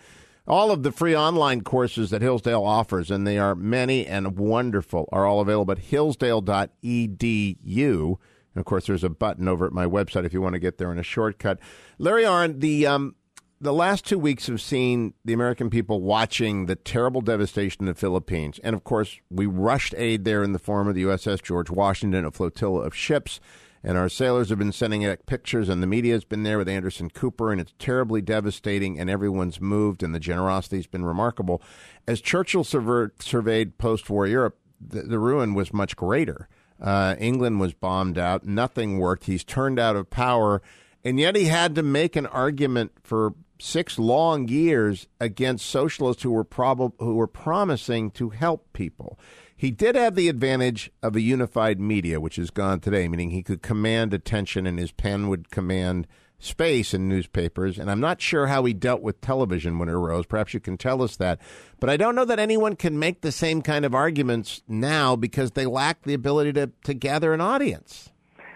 all 0.51 0.70
of 0.70 0.84
the 0.84 0.91
free 0.91 1.15
online 1.15 1.62
courses 1.62 2.10
that 2.10 2.22
Hillsdale 2.22 2.65
offers, 2.65 3.10
and 3.10 3.25
they 3.25 3.38
are 3.38 3.55
many 3.55 4.05
and 4.05 4.38
wonderful, 4.38 5.08
are 5.13 5.25
all 5.25 5.39
available 5.39 5.72
at 5.72 5.79
hillsdale.edu. 5.79 8.17
And 8.53 8.60
of 8.60 8.65
course, 8.65 8.86
there's 8.86 9.05
a 9.05 9.10
button 9.10 9.48
over 9.48 9.65
at 9.65 9.72
my 9.72 9.86
website 9.86 10.25
if 10.25 10.34
you 10.34 10.41
want 10.41 10.51
to 10.53 10.60
get 10.60 10.77
there 10.77 10.91
in 10.91 11.00
a 11.00 11.03
shortcut. 11.03 11.58
Larry 11.98 12.24
Arnn, 12.24 12.60
the 12.60 12.86
um, 12.86 13.15
the 13.62 13.72
last 13.72 14.05
two 14.05 14.20
weeks 14.20 14.48
have 14.48 14.60
seen 14.60 15.13
the 15.24 15.31
American 15.31 15.70
people 15.70 16.01
watching 16.01 16.65
the 16.65 16.75
terrible 16.75 17.22
devastation 17.22 17.84
in 17.84 17.86
the 17.86 17.93
Philippines, 17.93 18.60
and 18.62 18.75
of 18.75 18.84
course, 18.84 19.22
we 19.29 19.46
rushed 19.46 19.96
aid 19.96 20.25
there 20.25 20.43
in 20.43 20.51
the 20.51 20.60
form 20.60 20.89
of 20.89 20.96
the 20.96 21.03
USS 21.03 21.41
George 21.41 21.70
Washington, 21.70 22.25
a 22.25 22.31
flotilla 22.31 22.81
of 22.81 22.93
ships. 22.93 23.39
And 23.84 23.98
our 23.98 24.10
sailors 24.10 24.50
have 24.50 24.60
been 24.60 24.72
sending 24.72 25.06
out 25.06 25.26
pictures, 25.26 25.68
and 25.68 25.82
the 25.82 25.88
media 25.88 26.14
has 26.14 26.24
been 26.24 26.44
there 26.44 26.60
with 26.60 26.70
Anderson 26.70 27.10
Cooper, 27.10 27.52
and 27.52 27.60
it's 27.60 27.74
terribly 27.80 28.22
devastating, 28.22 29.00
and 29.00 29.10
everyone's 29.10 29.60
moved, 29.60 30.04
and 30.04 30.14
the 30.14 30.20
generosity 30.20 30.76
has 30.76 30.88
been 30.88 31.04
remarkable. 31.04 31.62
As 32.08 32.22
Churchill 32.22 32.64
surveyed 32.64 33.78
post 33.80 34.10
war 34.10 34.28
Europe, 34.28 34.60
the, 34.80 35.02
the, 35.02 35.20
ruin 35.20 35.54
was 35.54 35.74
much 35.74 35.96
greater. 35.96 36.48
Uh, 36.80 37.16
England 37.20 37.60
was 37.60 37.74
bombed 37.74 38.18
out, 38.18 38.46
nothing 38.46 39.00
worked. 39.00 39.26
He's 39.26 39.44
turned 39.44 39.80
out 39.80 39.96
of 39.96 40.10
power, 40.10 40.62
and 41.04 41.20
yet 41.20 41.36
he 41.36 41.46
had 41.46 41.76
to 41.76 41.84
make 41.84 42.16
an 42.16 42.28
argument 42.28 42.92
for 43.04 43.34
six 43.60 44.00
long 44.00 44.48
years 44.48 45.08
against 45.20 45.66
socialists 45.66 46.24
who 46.24 46.32
were 46.32 46.44
prob- 46.44 46.94
who 47.00 47.16
were 47.16 47.28
promising 47.28 48.12
to 48.12 48.30
help 48.30 48.74
people. 48.74 49.20
He 49.62 49.70
did 49.70 49.94
have 49.94 50.15
the 50.15 50.27
advantage 50.27 50.89
of 51.03 51.15
a 51.15 51.22
unified 51.22 51.80
media, 51.80 52.20
which 52.20 52.39
is 52.39 52.50
gone 52.50 52.80
today, 52.80 53.08
meaning 53.08 53.30
he 53.30 53.44
could 53.44 53.62
command 53.62 54.12
attention 54.12 54.65
and 54.65 54.80
his 54.80 54.91
pen 54.91 55.27
would 55.27 55.51
command 55.51 56.08
space 56.39 56.96
in 56.96 57.08
newspapers. 57.08 57.77
And 57.77 57.91
I'm 57.91 58.00
not 58.00 58.24
sure 58.24 58.48
how 58.48 58.65
he 58.65 58.74
dealt 58.74 59.03
with 59.03 59.22
television 59.22 59.77
when 59.77 59.88
it 59.88 59.91
arose. 59.91 60.25
Perhaps 60.25 60.56
you 60.56 60.60
can 60.60 60.77
tell 60.77 61.03
us 61.03 61.15
that. 61.18 61.39
But 61.80 61.91
I 61.91 61.98
don't 61.98 62.15
know 62.15 62.25
that 62.25 62.39
anyone 62.39 62.75
can 62.75 62.98
make 62.98 63.22
the 63.22 63.32
same 63.32 63.62
kind 63.62 63.86
of 63.86 63.94
arguments 63.94 64.63
now 64.68 65.15
because 65.15 65.51
they 65.51 65.68
lack 65.68 66.06
the 66.06 66.15
ability 66.15 66.53
to, 66.53 66.72
to 66.86 66.96
gather 66.96 67.32
an 67.32 67.39
audience. 67.39 68.10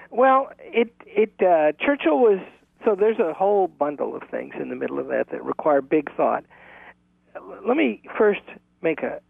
Well, 0.10 0.50
it 0.58 0.92
it 1.06 1.34
uh, 1.40 1.74
Churchill 1.80 2.18
was 2.18 2.40
so 2.84 2.96
there's 2.96 3.20
a 3.20 3.32
whole 3.32 3.68
bundle 3.68 4.16
of 4.16 4.24
things 4.32 4.56
in 4.60 4.70
the 4.70 4.76
middle 4.76 4.98
of 4.98 5.06
that 5.10 5.30
that 5.30 5.46
require 5.46 5.84
big 5.84 6.10
thought. 6.18 6.46
Let 7.64 7.78
me 7.78 8.02
first 8.18 8.42
make 8.82 9.04
a 9.04 9.22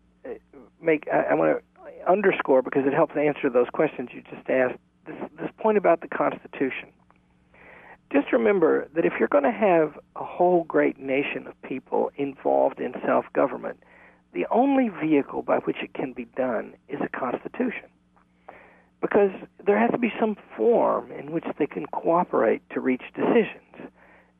make 0.82 1.08
I, 1.12 1.32
I 1.32 1.34
want 1.34 1.60
to 1.60 2.10
underscore 2.10 2.62
because 2.62 2.86
it 2.86 2.94
helps 2.94 3.16
answer 3.18 3.50
those 3.50 3.68
questions 3.74 4.10
you 4.14 4.22
just 4.22 4.50
asked. 4.50 4.80
This 5.06 5.16
this 5.40 5.50
point 5.58 5.78
about 5.78 6.02
the 6.02 6.08
Constitution. 6.08 6.90
Just 8.12 8.32
remember 8.32 8.88
that 8.96 9.06
if 9.06 9.14
you're 9.20 9.28
going 9.28 9.44
to 9.44 9.52
have 9.52 9.98
a 10.16 10.24
whole 10.24 10.64
great 10.66 11.00
nation 11.00 11.48
of 11.48 11.62
people 11.64 12.12
involved 12.18 12.80
in 12.80 12.94
self 13.06 13.26
government, 13.34 13.80
the 14.34 14.46
only 14.52 14.90
vehicle 14.90 15.42
by 15.42 15.58
which 15.60 15.78
it 15.82 15.94
can 15.94 16.14
be 16.14 16.26
done 16.36 16.76
is 16.88 17.00
a 17.02 17.10
constitution. 17.10 17.90
Because 19.02 19.32
there 19.66 19.78
has 19.78 19.92
to 19.92 19.98
be 19.98 20.14
some 20.20 20.36
form 20.56 21.12
in 21.12 21.32
which 21.32 21.46
they 21.58 21.68
can 21.68 21.86
cooperate 21.88 22.62
to 22.72 22.80
reach 22.80 23.04
decisions. 23.16 23.92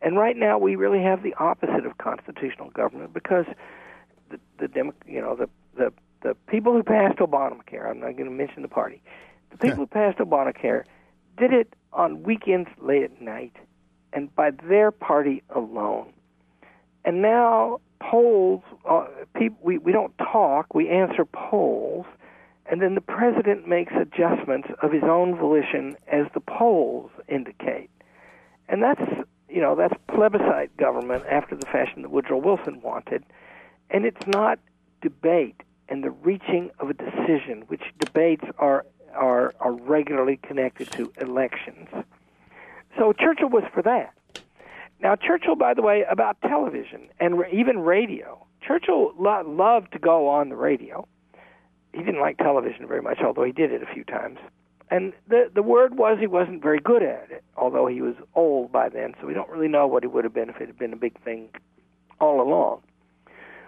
And 0.02 0.18
right 0.18 0.38
now 0.38 0.58
we 0.58 0.76
really 0.76 1.02
have 1.02 1.24
the 1.24 1.34
opposite 1.36 1.86
of 1.86 1.98
constitutional 1.98 2.70
government 2.70 3.14
because 3.14 3.46
the, 4.30 4.40
the 4.58 4.92
you 5.08 5.22
know 5.22 5.36
the 5.36 5.50
the 5.78 5.94
the 6.22 6.36
people 6.48 6.74
who 6.74 6.82
passed 6.82 7.20
Obamacare, 7.20 7.90
I'm 7.90 8.00
not 8.00 8.14
going 8.14 8.26
to 8.26 8.32
mention 8.32 8.64
the 8.64 8.68
party, 8.68 9.02
the 9.52 9.58
people 9.58 9.78
who 9.78 9.88
passed 9.88 10.18
Obamacare 10.18 10.84
did 11.38 11.54
it 11.54 11.76
on 11.94 12.24
weekends 12.24 12.70
late 12.82 13.04
at 13.04 13.22
night 13.22 13.56
and 14.12 14.34
by 14.36 14.52
their 14.52 14.92
party 14.92 15.44
alone. 15.54 16.12
And 17.04 17.22
now 17.22 17.80
polls, 18.00 18.64
uh, 18.90 19.06
people, 19.38 19.58
we, 19.62 19.78
we 19.78 19.92
don't 19.92 20.18
talk, 20.18 20.74
we 20.74 20.90
answer 20.90 21.26
polls, 21.26 22.06
and 22.66 22.82
then 22.82 22.96
the 22.96 23.02
president 23.02 23.68
makes 23.68 23.94
adjustments 23.94 24.70
of 24.82 24.92
his 24.92 25.04
own 25.04 25.36
volition 25.36 25.96
as 26.08 26.26
the 26.34 26.40
polls 26.40 27.12
indicate. 27.28 27.90
And 28.68 28.82
that's, 28.82 29.04
you 29.48 29.62
know, 29.62 29.76
that's 29.76 29.94
plebiscite 30.08 30.76
government 30.78 31.24
after 31.30 31.56
the 31.56 31.68
fashion 31.68 32.02
that 32.02 32.10
Woodrow 32.10 32.40
Wilson 32.40 32.82
wanted. 32.82 33.24
And 33.92 34.06
it's 34.06 34.26
not 34.26 34.58
debate 35.06 35.62
and 35.88 36.04
the 36.04 36.10
reaching 36.10 36.72
of 36.80 36.90
a 36.90 36.94
decision, 36.94 37.64
which 37.68 37.84
debates 38.00 38.44
are 38.58 38.86
are 39.14 39.54
are 39.60 39.72
regularly 39.72 40.38
connected 40.42 40.92
to 40.94 41.14
elections. 41.22 41.88
So 42.98 43.14
Churchill 43.14 43.50
was 43.50 43.64
for 43.74 43.84
that. 43.84 44.14
Now 45.00 45.16
Churchill, 45.16 45.56
by 45.56 45.74
the 45.76 45.84
way, 45.84 46.04
about 46.10 46.42
television 46.42 47.10
and 47.20 47.44
even 47.54 47.80
radio. 47.80 48.46
Churchill 48.66 49.14
lo- 49.20 49.44
loved 49.46 49.92
to 49.94 50.00
go 50.00 50.28
on 50.28 50.50
the 50.50 50.56
radio. 50.56 51.08
He 51.94 52.00
didn't 52.00 52.20
like 52.20 52.38
television 52.38 52.88
very 52.88 53.02
much, 53.02 53.20
although 53.24 53.44
he 53.44 53.52
did 53.52 53.72
it 53.72 53.84
a 53.84 53.94
few 53.94 54.04
times. 54.04 54.40
And 54.90 55.14
the 55.28 55.52
the 55.54 55.64
word 55.64 55.98
was 55.98 56.18
he 56.20 56.28
wasn't 56.28 56.64
very 56.64 56.80
good 56.80 57.04
at 57.04 57.28
it, 57.30 57.44
although 57.56 57.86
he 57.86 58.02
was 58.02 58.16
old 58.34 58.72
by 58.72 58.90
then, 58.90 59.14
so 59.20 59.28
we 59.28 59.34
don't 59.34 59.50
really 59.50 59.68
know 59.68 59.86
what 59.86 60.02
he 60.04 60.08
would 60.08 60.24
have 60.24 60.34
been 60.34 60.50
if 60.50 60.58
it 60.58 60.68
had 60.68 60.80
been 60.80 60.94
a 60.94 61.02
big 61.08 61.20
thing 61.24 61.50
all 62.20 62.42
along. 62.42 62.82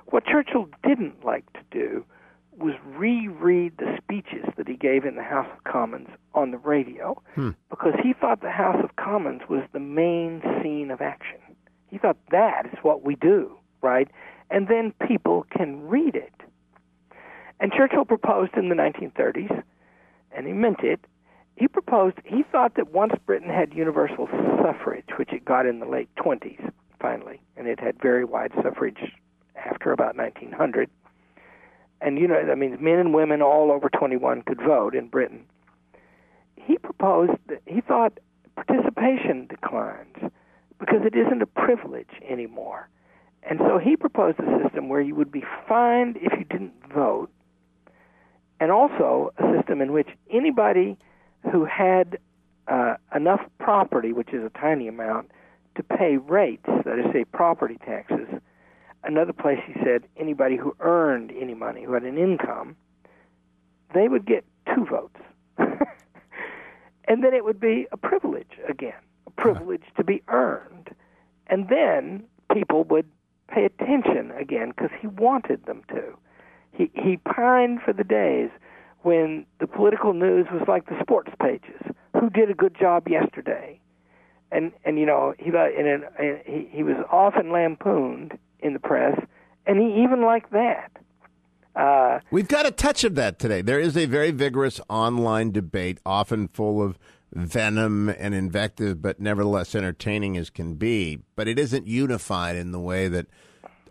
What 0.10 0.26
Churchill 0.26 0.70
didn't 0.84 1.26
like 1.26 1.52
to 1.54 1.60
do 1.70 2.06
was 2.58 2.74
reread 2.86 3.78
the 3.78 3.98
speeches 3.98 4.46
that 4.56 4.68
he 4.68 4.76
gave 4.76 5.06
in 5.06 5.16
the 5.16 5.24
House 5.24 5.48
of 5.56 5.64
Commons 5.72 6.08
on 6.34 6.52
the 6.52 6.58
radio 6.58 7.22
hmm. 7.36 7.52
because 7.70 7.94
he 8.02 8.14
thought 8.14 8.42
the 8.42 8.50
House 8.50 8.84
of 8.84 8.96
Commons 8.96 9.42
was 9.50 9.64
the 9.74 9.80
main 9.80 10.42
scene 10.62 10.90
of 10.90 11.02
action. 11.02 11.40
He 11.90 11.98
thought 11.98 12.18
that 12.32 12.66
is 12.66 12.80
what 12.82 13.04
we 13.04 13.16
do, 13.16 13.58
right? 13.82 14.08
And 14.50 14.68
then 14.68 14.94
people 15.08 15.46
can 15.56 15.88
read 15.88 16.16
it. 16.16 16.34
And 17.60 17.72
Churchill 17.72 18.06
proposed 18.06 18.54
in 18.56 18.70
the 18.70 18.76
1930s, 18.76 19.64
and 20.32 20.48
he 20.48 20.54
meant 20.54 20.82
it. 20.82 21.02
He 21.56 21.68
proposed, 21.68 22.18
he 22.24 22.44
thought 22.44 22.76
that 22.76 22.92
once 22.92 23.14
Britain 23.26 23.50
had 23.50 23.74
universal 23.74 24.28
suffrage, 24.64 25.10
which 25.18 25.34
it 25.34 25.44
got 25.44 25.66
in 25.66 25.80
the 25.80 25.88
late 25.88 26.10
20s, 26.16 26.72
finally, 27.00 27.42
and 27.56 27.68
it 27.68 27.80
had 27.80 28.00
very 28.02 28.24
wide 28.24 28.52
suffrage 28.64 29.12
after 29.70 29.92
about 29.92 30.16
1900. 30.16 30.90
And 32.02 32.18
you 32.20 32.28
know, 32.28 32.46
that 32.46 32.58
means 32.58 32.80
men 32.80 33.00
and 33.00 33.14
women 33.14 33.42
all 33.42 33.72
over 33.72 33.90
21 33.90 34.44
could 34.44 34.62
vote 34.62 34.96
in 34.96 35.08
Britain. 35.08 35.46
He 36.56 36.78
proposed 36.78 37.40
that 37.48 37.62
he 37.66 37.82
thought 37.82 38.20
participation 38.56 39.48
declines 39.48 40.16
because 40.80 41.02
it 41.06 41.16
isn't 41.16 41.42
a 41.42 41.46
privilege 41.46 42.10
anymore. 42.28 42.90
And 43.44 43.60
so 43.60 43.78
he 43.78 43.96
proposed 43.96 44.40
a 44.40 44.64
system 44.64 44.90
where 44.90 45.02
you 45.02 45.16
would 45.16 45.32
be 45.32 45.44
fined 45.68 46.18
if 46.18 46.38
you 46.38 46.44
didn't 46.44 46.74
vote, 46.94 47.30
and 48.60 48.72
also 48.72 49.32
a 49.38 49.58
system 49.58 49.82
in 49.82 49.94
which 49.94 50.10
anybody 50.30 50.98
who 51.52 51.64
had 51.64 52.18
uh, 52.68 52.96
enough 53.16 53.42
property, 53.60 54.12
which 54.12 54.34
is 54.34 54.44
a 54.44 54.50
tiny 54.60 54.88
amount, 54.88 55.32
to 55.76 55.84
pay 55.84 56.18
rates, 56.18 56.66
that 56.66 57.00
is, 57.00 57.06
say, 57.14 57.24
property 57.24 57.78
taxes, 57.86 58.28
Another 59.04 59.34
place 59.34 59.60
he 59.66 59.74
said 59.84 60.04
anybody 60.18 60.58
who 60.58 60.76
earned 60.80 61.32
any 61.40 61.54
money, 61.54 61.84
who 61.84 61.94
had 61.94 62.04
an 62.04 62.18
income, 62.18 62.76
they 63.94 64.08
would 64.08 64.26
get 64.26 64.44
two 64.74 64.86
votes. 64.86 65.20
and 65.58 67.24
then 67.24 67.34
it 67.34 67.46
would 67.46 67.60
be 67.60 67.88
a 67.92 67.98
privilege 67.98 68.60
again, 68.68 68.94
a 69.26 69.30
uh-huh. 69.30 69.42
privilege 69.42 69.84
to 69.96 70.04
be 70.04 70.22
earned. 70.28 70.90
And 71.48 71.70
then 71.70 72.24
people 72.54 72.84
would 72.86 73.08
pay 73.48 73.66
attention 73.66 74.32
again 74.32 74.70
because 74.70 74.92
he 75.00 75.08
wanted 75.08 75.66
them 75.66 75.84
to. 75.90 76.18
He 76.74 76.92
he 76.94 77.18
pined 77.18 77.82
for 77.82 77.94
the 77.94 78.04
days 78.04 78.50
when 79.02 79.46
the 79.60 79.68
political 79.68 80.14
news 80.14 80.48
was 80.52 80.64
like 80.68 80.86
the 80.88 81.00
sports 81.02 81.32
pages. 81.42 81.82
Who 82.20 82.30
did 82.30 82.52
a 82.52 82.54
good 82.54 82.76
job 82.78 83.08
yesterday? 83.08 83.80
and 84.52 84.72
and 84.86 84.98
you 84.98 85.06
know 85.06 85.34
he 85.38 85.50
and, 85.50 86.04
and 86.18 86.40
he 86.46 86.68
he 86.72 86.84
was 86.84 86.96
often 87.12 87.52
lampooned 87.52 88.38
in 88.68 88.74
the 88.74 88.80
press, 88.80 89.20
and 89.66 89.80
he 89.80 90.04
even 90.04 90.22
liked 90.22 90.52
that. 90.52 90.92
Uh, 91.76 92.20
We've 92.32 92.48
got 92.48 92.66
a 92.66 92.72
touch 92.72 93.04
of 93.04 93.16
that 93.16 93.40
today. 93.40 93.62
There 93.62 93.80
is 93.80 93.96
a 93.96 94.06
very 94.06 94.32
vigorous 94.32 94.82
online 94.90 95.52
debate, 95.52 96.00
often 96.06 96.48
full 96.48 96.82
of 96.82 96.98
venom 97.32 98.10
and 98.10 98.34
invective, 98.34 99.02
but 99.02 99.20
nevertheless 99.20 99.76
entertaining 99.76 100.38
as 100.38 100.50
can 100.50 100.76
be. 100.76 101.20
But 101.36 101.48
it 101.48 101.60
isn't 101.60 101.86
unified 101.88 102.56
in 102.56 102.72
the 102.72 102.80
way 102.80 103.08
that 103.08 103.28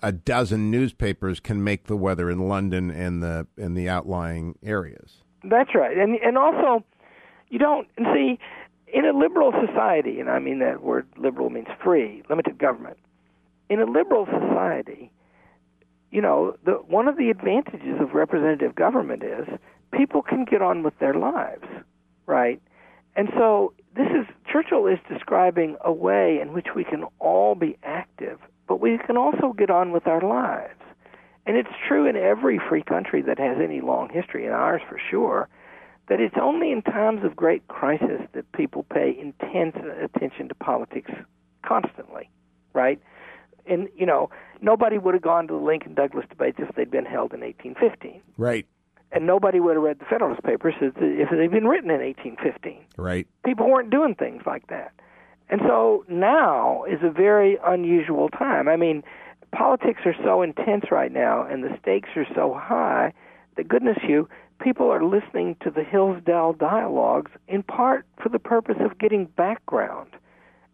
a 0.03 0.13
dozen 0.13 0.71
newspapers 0.71 1.41
can 1.41 1.63
make 1.63 1.85
the 1.85 1.97
weather 1.97 2.31
in 2.31 2.49
London 2.49 2.91
and 2.91 3.23
the 3.23 3.47
in 3.57 3.75
the 3.75 3.89
outlying 3.89 4.59
areas. 4.63 5.23
That's 5.45 5.75
right, 5.75 5.97
and 5.97 6.17
and 6.17 6.37
also 6.37 6.85
you 7.49 7.59
don't 7.59 7.89
see 7.99 8.39
in 8.93 9.05
a 9.05 9.17
liberal 9.17 9.53
society, 9.67 10.21
and 10.21 10.29
I 10.29 10.39
mean 10.39 10.59
that 10.61 10.83
word 10.83 11.07
liberal 11.17 11.51
means 11.51 11.69
free, 11.83 12.23
limited 12.29 12.59
government. 12.59 12.99
In 13.69 13.81
a 13.81 13.85
liberal 13.85 14.27
society, 14.27 15.11
you 16.11 16.21
know, 16.23 16.57
the 16.65 16.73
one 16.73 17.09
of 17.09 17.17
the 17.17 17.31
advantages 17.31 18.01
of 18.01 18.15
representative 18.15 18.75
government 18.75 19.23
is 19.23 19.47
people 19.93 20.23
can 20.23 20.45
get 20.45 20.63
on 20.63 20.83
with 20.83 20.99
their 20.99 21.15
lives, 21.15 21.67
right? 22.27 22.61
And 23.17 23.29
so 23.37 23.73
this 23.97 24.09
is 24.09 24.27
Churchill 24.51 24.87
is 24.87 24.99
describing 25.09 25.77
a 25.85 25.93
way 25.93 26.39
in 26.41 26.53
which 26.53 26.69
we 26.77 26.85
can 26.85 27.05
all 27.19 27.55
be 27.55 27.77
active, 27.83 28.39
but 28.69 28.81
we 28.81 28.99
can 28.99 29.17
also 29.17 29.53
get 29.53 29.71
on 29.71 29.91
with 29.91 30.07
our 30.07 30.21
lives. 30.21 30.81
And 31.47 31.57
it's 31.57 31.71
true 31.89 32.07
in 32.07 32.17
every 32.17 32.61
free 32.69 32.83
country 32.83 33.23
that 33.23 33.39
has 33.39 33.59
any 33.63 33.81
long 33.81 34.11
history, 34.11 34.45
and 34.45 34.55
ours 34.55 34.83
for 34.89 35.01
sure, 35.11 35.49
that 36.09 36.21
it's 36.21 36.37
only 36.41 36.73
in 36.73 36.83
times 36.83 37.25
of 37.25 37.35
great 37.35 37.67
crisis 37.69 38.21
that 38.33 38.51
people 38.53 38.85
pay 38.85 39.17
intense 39.19 39.77
attention 40.03 40.49
to 40.49 40.55
politics 40.55 41.11
constantly, 41.65 42.29
right? 42.75 43.01
And 43.69 43.89
you 43.97 44.07
know, 44.07 44.31
nobody 44.61 44.99
would 44.99 45.15
have 45.15 45.23
gone 45.23 45.49
to 45.49 45.55
the 45.55 45.61
Lincoln 45.61 45.95
Douglas 45.95 46.27
debates 46.29 46.59
if 46.61 46.75
they'd 46.75 46.91
been 46.91 47.05
held 47.05 47.33
in 47.33 47.41
1815. 47.41 48.21
Right. 48.37 48.67
And 49.13 49.27
nobody 49.27 49.61
would 49.61 49.77
have 49.77 49.83
read 49.83 49.99
the 49.99 50.05
Federalist 50.05 50.43
Papers 50.43 50.75
if 50.81 50.95
they'd 51.31 51.51
been 51.51 51.69
written 51.69 51.91
in 51.91 52.01
1815. 52.01 52.85
Right. 52.97 53.27
People 53.45 53.71
weren't 53.71 53.91
doing 53.91 54.15
things 54.15 54.43
like 54.47 54.67
that. 54.67 54.93
And 55.49 55.61
so 55.65 56.05
now 56.09 56.85
is 56.85 56.99
a 57.03 57.11
very 57.11 57.57
unusual 57.65 58.29
time. 58.29 58.69
I 58.69 58.77
mean, 58.77 59.05
politics 59.53 60.01
are 60.05 60.15
so 60.25 60.43
intense 60.43 60.87
right 60.91 61.13
now 61.13 61.47
and 61.47 61.63
the 61.63 61.77
stakes 61.81 62.11
are 62.17 62.27
so 62.35 62.55
high 62.61 63.13
that 63.57 63.69
goodness 63.69 63.99
you 64.07 64.29
people 64.61 64.91
are 64.91 65.05
listening 65.05 65.57
to 65.63 65.71
the 65.71 65.85
Hillsdale 65.85 66.55
dialogues 66.55 67.31
in 67.49 67.63
part 67.63 68.07
for 68.23 68.29
the 68.29 68.39
purpose 68.39 68.77
of 68.81 68.99
getting 68.99 69.27
background 69.37 70.11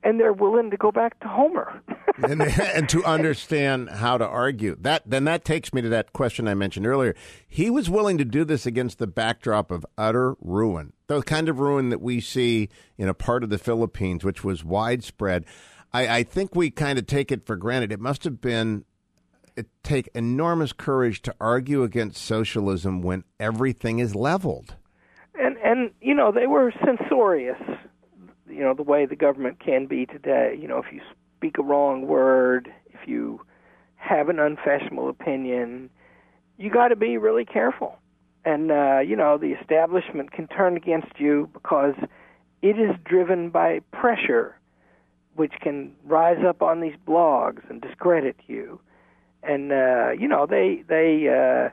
and 0.02 0.18
they're 0.18 0.32
willing 0.32 0.70
to 0.70 0.76
go 0.76 0.90
back 0.90 1.18
to 1.20 1.28
Homer 1.28 1.80
and, 2.22 2.42
and, 2.42 2.88
to 2.88 3.04
understand 3.04 3.88
how 3.88 4.18
to 4.18 4.26
argue. 4.26 4.76
That 4.80 5.02
then 5.06 5.24
that 5.24 5.44
takes 5.44 5.72
me 5.72 5.80
to 5.82 5.88
that 5.90 6.12
question 6.12 6.48
I 6.48 6.54
mentioned 6.54 6.86
earlier. 6.86 7.14
He 7.46 7.70
was 7.70 7.88
willing 7.88 8.18
to 8.18 8.24
do 8.24 8.44
this 8.44 8.66
against 8.66 8.98
the 8.98 9.06
backdrop 9.06 9.70
of 9.70 9.86
utter 9.96 10.36
ruin, 10.40 10.92
the 11.06 11.22
kind 11.22 11.48
of 11.48 11.58
ruin 11.60 11.90
that 11.90 12.00
we 12.00 12.20
see 12.20 12.68
in 12.98 13.08
a 13.08 13.14
part 13.14 13.44
of 13.44 13.50
the 13.50 13.58
Philippines, 13.58 14.24
which 14.24 14.44
was 14.44 14.64
widespread. 14.64 15.44
I, 15.92 16.18
I 16.18 16.22
think 16.22 16.54
we 16.54 16.70
kind 16.70 16.98
of 16.98 17.06
take 17.06 17.30
it 17.30 17.46
for 17.46 17.56
granted. 17.56 17.92
It 17.92 18.00
must 18.00 18.24
have 18.24 18.40
been 18.40 18.84
it 19.56 19.66
take 19.82 20.08
enormous 20.14 20.72
courage 20.72 21.22
to 21.22 21.34
argue 21.40 21.82
against 21.82 22.22
socialism 22.22 23.02
when 23.02 23.24
everything 23.38 23.98
is 23.98 24.14
leveled. 24.14 24.76
And 25.34 25.56
and 25.58 25.90
you 26.00 26.14
know 26.14 26.32
they 26.32 26.46
were 26.46 26.72
censorious. 26.84 27.60
You 28.52 28.60
know 28.60 28.74
the 28.74 28.82
way 28.82 29.06
the 29.06 29.16
government 29.16 29.58
can 29.60 29.86
be 29.86 30.06
today. 30.06 30.56
You 30.60 30.68
know 30.68 30.78
if 30.78 30.92
you 30.92 31.00
speak 31.36 31.58
a 31.58 31.62
wrong 31.62 32.06
word, 32.06 32.72
if 32.86 33.08
you 33.08 33.40
have 33.96 34.28
an 34.28 34.38
unfashionable 34.38 35.08
opinion, 35.08 35.90
you 36.58 36.70
got 36.70 36.88
to 36.88 36.96
be 36.96 37.16
really 37.16 37.44
careful. 37.44 37.98
And 38.44 38.70
uh, 38.70 39.00
you 39.00 39.16
know 39.16 39.38
the 39.38 39.52
establishment 39.60 40.32
can 40.32 40.48
turn 40.48 40.76
against 40.76 41.18
you 41.18 41.48
because 41.52 41.94
it 42.60 42.78
is 42.78 42.94
driven 43.04 43.50
by 43.50 43.80
pressure, 43.92 44.56
which 45.34 45.52
can 45.60 45.92
rise 46.04 46.44
up 46.46 46.62
on 46.62 46.80
these 46.80 46.94
blogs 47.06 47.68
and 47.70 47.80
discredit 47.80 48.36
you 48.46 48.80
and 49.42 49.72
uh, 49.72 50.10
you 50.10 50.28
know 50.28 50.46
they 50.46 50.82
they 50.88 51.28
uh, 51.28 51.70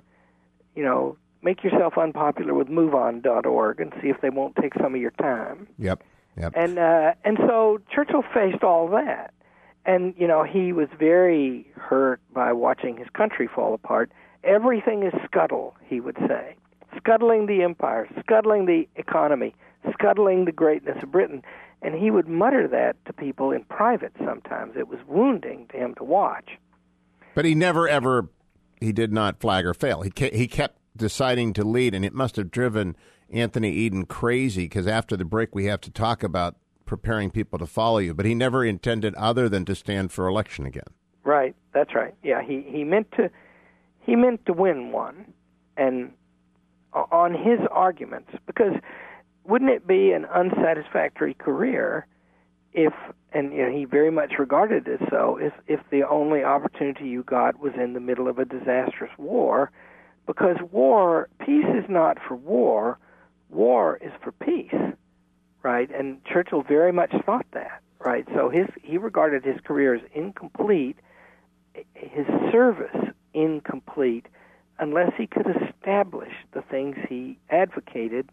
you 0.75 0.83
know 0.83 1.17
make 1.41 1.63
yourself 1.63 1.97
unpopular 1.97 2.53
with 2.53 2.67
MoveOn.org 2.67 3.79
and 3.79 3.93
see 4.01 4.09
if 4.09 4.19
they 4.21 4.29
won't 4.29 4.55
take 4.57 4.73
some 4.81 4.93
of 4.93 4.99
your 4.99 5.11
time. 5.11 5.67
Yep. 5.77 6.03
Yep. 6.39 6.53
And 6.55 6.79
uh, 6.79 7.13
and 7.25 7.37
so 7.45 7.79
Churchill 7.93 8.23
faced 8.33 8.63
all 8.63 8.87
that, 8.89 9.33
and 9.85 10.13
you 10.17 10.27
know 10.27 10.43
he 10.43 10.71
was 10.71 10.87
very 10.97 11.67
hurt 11.75 12.21
by 12.33 12.53
watching 12.53 12.97
his 12.97 13.07
country 13.13 13.47
fall 13.47 13.73
apart. 13.73 14.11
Everything 14.43 15.03
is 15.03 15.13
scuttle, 15.25 15.75
he 15.85 15.99
would 15.99 16.15
say, 16.27 16.55
scuttling 16.97 17.45
the 17.47 17.61
empire, 17.61 18.07
scuttling 18.21 18.65
the 18.65 18.87
economy, 18.95 19.53
scuttling 19.91 20.45
the 20.45 20.51
greatness 20.53 21.03
of 21.03 21.11
Britain. 21.11 21.43
And 21.81 21.95
he 21.95 22.11
would 22.11 22.27
mutter 22.27 22.67
that 22.67 22.97
to 23.05 23.13
people 23.13 23.51
in 23.51 23.63
private 23.65 24.13
sometimes. 24.25 24.75
It 24.77 24.89
was 24.89 24.99
wounding 25.07 25.67
to 25.71 25.77
him 25.77 25.95
to 25.95 26.03
watch. 26.03 26.57
But 27.35 27.45
he 27.45 27.55
never 27.55 27.87
ever 27.87 28.29
he 28.79 28.93
did 28.93 29.11
not 29.11 29.41
flag 29.41 29.65
or 29.65 29.73
fail. 29.73 30.01
He 30.03 30.11
he 30.31 30.47
kept 30.47 30.77
deciding 30.95 31.53
to 31.53 31.63
lead, 31.65 31.93
and 31.93 32.05
it 32.05 32.13
must 32.13 32.37
have 32.37 32.49
driven 32.49 32.95
Anthony 33.31 33.71
Eden 33.71 34.05
crazy 34.05 34.65
because 34.65 34.87
after 34.87 35.15
the 35.15 35.25
break 35.25 35.53
we 35.53 35.65
have 35.65 35.81
to 35.81 35.91
talk 35.91 36.23
about 36.23 36.55
preparing 36.85 37.29
people 37.29 37.59
to 37.59 37.67
follow 37.67 37.99
you. 37.99 38.13
But 38.13 38.25
he 38.25 38.33
never 38.33 38.65
intended 38.65 39.13
other 39.15 39.47
than 39.47 39.63
to 39.65 39.75
stand 39.75 40.11
for 40.11 40.27
election 40.27 40.65
again. 40.65 40.87
Right. 41.23 41.55
That's 41.73 41.93
right. 41.93 42.15
Yeah. 42.23 42.41
He 42.41 42.65
he 42.67 42.83
meant 42.83 43.11
to 43.13 43.29
he 44.01 44.15
meant 44.15 44.45
to 44.47 44.53
win 44.53 44.91
one, 44.91 45.33
and 45.77 46.11
on 46.93 47.33
his 47.33 47.59
arguments 47.71 48.31
because 48.47 48.73
wouldn't 49.43 49.69
it 49.69 49.85
be 49.87 50.11
an 50.11 50.25
unsatisfactory 50.25 51.35
career 51.35 52.07
if 52.73 52.93
and 53.31 53.53
you 53.53 53.63
know, 53.63 53.71
he 53.71 53.85
very 53.85 54.09
much 54.09 54.33
regarded 54.39 54.87
it 54.87 54.99
so 55.09 55.37
if 55.39 55.53
if 55.67 55.79
the 55.91 56.01
only 56.07 56.43
opportunity 56.43 57.07
you 57.07 57.23
got 57.23 57.59
was 57.59 57.73
in 57.79 57.93
the 57.93 57.99
middle 57.99 58.27
of 58.27 58.39
a 58.39 58.45
disastrous 58.45 59.11
war 59.17 59.71
because 60.25 60.57
war 60.71 61.29
peace 61.39 61.65
is 61.77 61.85
not 61.87 62.17
for 62.27 62.35
war 62.35 62.97
war 63.49 63.97
is 64.01 64.11
for 64.23 64.31
peace 64.31 64.73
right 65.63 65.89
and 65.91 66.23
churchill 66.25 66.61
very 66.61 66.91
much 66.91 67.13
thought 67.25 67.45
that 67.53 67.81
right 67.99 68.25
so 68.33 68.49
his 68.49 68.67
he 68.81 68.97
regarded 68.97 69.43
his 69.43 69.59
career 69.61 69.95
as 69.95 70.01
incomplete 70.13 70.97
his 71.93 72.25
service 72.51 73.13
incomplete 73.33 74.27
unless 74.79 75.11
he 75.17 75.27
could 75.27 75.47
establish 75.47 76.33
the 76.53 76.61
things 76.61 76.95
he 77.07 77.37
advocated 77.49 78.29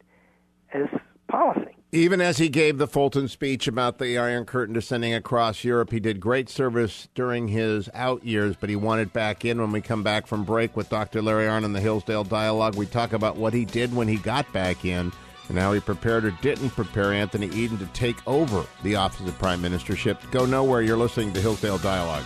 as 0.73 0.87
policy. 1.29 1.77
Even 1.97 2.21
as 2.21 2.37
he 2.37 2.51
gave 2.51 2.77
the 2.77 2.87
Fulton 2.87 3.27
speech 3.27 3.67
about 3.67 3.97
the 3.97 4.19
Iron 4.19 4.45
Curtain 4.45 4.75
descending 4.75 5.15
across 5.15 5.65
Europe, 5.65 5.91
he 5.91 5.99
did 5.99 6.21
great 6.21 6.51
service 6.51 7.09
during 7.15 7.49
his 7.49 7.89
out 7.95 8.23
years, 8.23 8.55
but 8.55 8.69
he 8.69 8.77
wanted 8.77 9.15
back 9.15 9.47
in 9.47 9.59
when 9.59 9.73
we 9.73 9.81
come 9.81 10.03
back 10.03 10.27
from 10.27 10.45
break 10.45 10.77
with 10.77 10.91
Dr. 10.91 11.23
Larry 11.23 11.47
Arnn 11.47 11.65
and 11.65 11.75
the 11.75 11.81
Hillsdale 11.81 12.23
Dialogue. 12.23 12.75
We 12.75 12.85
talk 12.85 13.15
about 13.15 13.39
what 13.39 13.55
he 13.55 13.65
did 13.65 13.97
when 13.97 14.09
he 14.09 14.17
got 14.17 14.53
back 14.53 14.85
in 14.85 15.11
and 15.49 15.59
how 15.59 15.73
he 15.73 15.81
prepared 15.81 16.27
or 16.27 16.33
didn't 16.43 16.69
prepare 16.69 17.15
Anthony 17.15 17.47
Eden 17.47 17.79
to 17.79 17.87
take 17.87 18.19
over 18.29 18.67
the 18.83 18.97
office 18.97 19.27
of 19.27 19.39
prime 19.39 19.63
ministership. 19.63 20.19
Go 20.31 20.45
nowhere. 20.45 20.83
You're 20.83 20.99
listening 20.99 21.33
to 21.33 21.41
Hillsdale 21.41 21.79
Dialogue. 21.79 22.25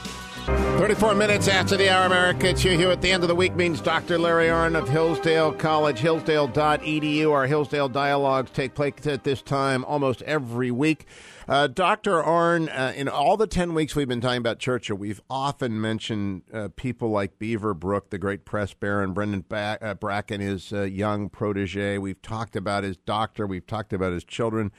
34 0.81 1.15
minutes 1.15 1.47
after 1.47 1.77
the 1.77 1.89
hour, 1.89 2.07
America. 2.07 2.49
It's 2.49 2.63
Hugh 2.63 2.77
here 2.77 2.91
at 2.91 3.01
the 3.01 3.13
end 3.13 3.23
of 3.23 3.29
the 3.29 3.35
week 3.35 3.55
means 3.55 3.81
Dr. 3.81 4.19
Larry 4.19 4.49
Arnn 4.49 4.77
of 4.77 4.89
Hillsdale 4.89 5.53
College, 5.53 5.99
hillsdale.edu. 5.99 7.31
Our 7.31 7.47
Hillsdale 7.47 7.89
dialogues 7.89 8.51
take 8.51 8.75
place 8.75 9.07
at 9.07 9.23
this 9.23 9.43
time 9.43 9.85
almost 9.85 10.23
every 10.23 10.71
week. 10.71 11.07
Uh, 11.47 11.67
Dr. 11.67 12.23
Arnn, 12.23 12.69
uh, 12.69 12.93
in 12.95 13.09
all 13.09 13.37
the 13.37 13.47
10 13.47 13.75
weeks 13.75 13.95
we've 13.95 14.09
been 14.09 14.21
talking 14.21 14.39
about 14.39 14.59
Churchill, 14.59 14.97
we've 14.97 15.21
often 15.29 15.81
mentioned 15.81 16.43
uh, 16.53 16.69
people 16.77 17.11
like 17.11 17.39
Beaverbrook, 17.39 18.11
the 18.11 18.19
great 18.19 18.45
press 18.45 18.73
baron, 18.73 19.13
Brendan 19.13 19.45
ba- 19.49 19.79
uh, 19.81 19.95
Bracken, 19.95 20.41
his 20.41 20.73
uh, 20.73 20.83
young 20.83 21.29
protege. 21.29 21.99
We've 21.99 22.23
talked 22.23 22.57
about 22.57 22.85
his 22.85 22.97
doctor. 22.97 23.47
We've 23.47 23.67
talked 23.67 23.93
about 23.93 24.13
his 24.13 24.25
children. 24.25 24.73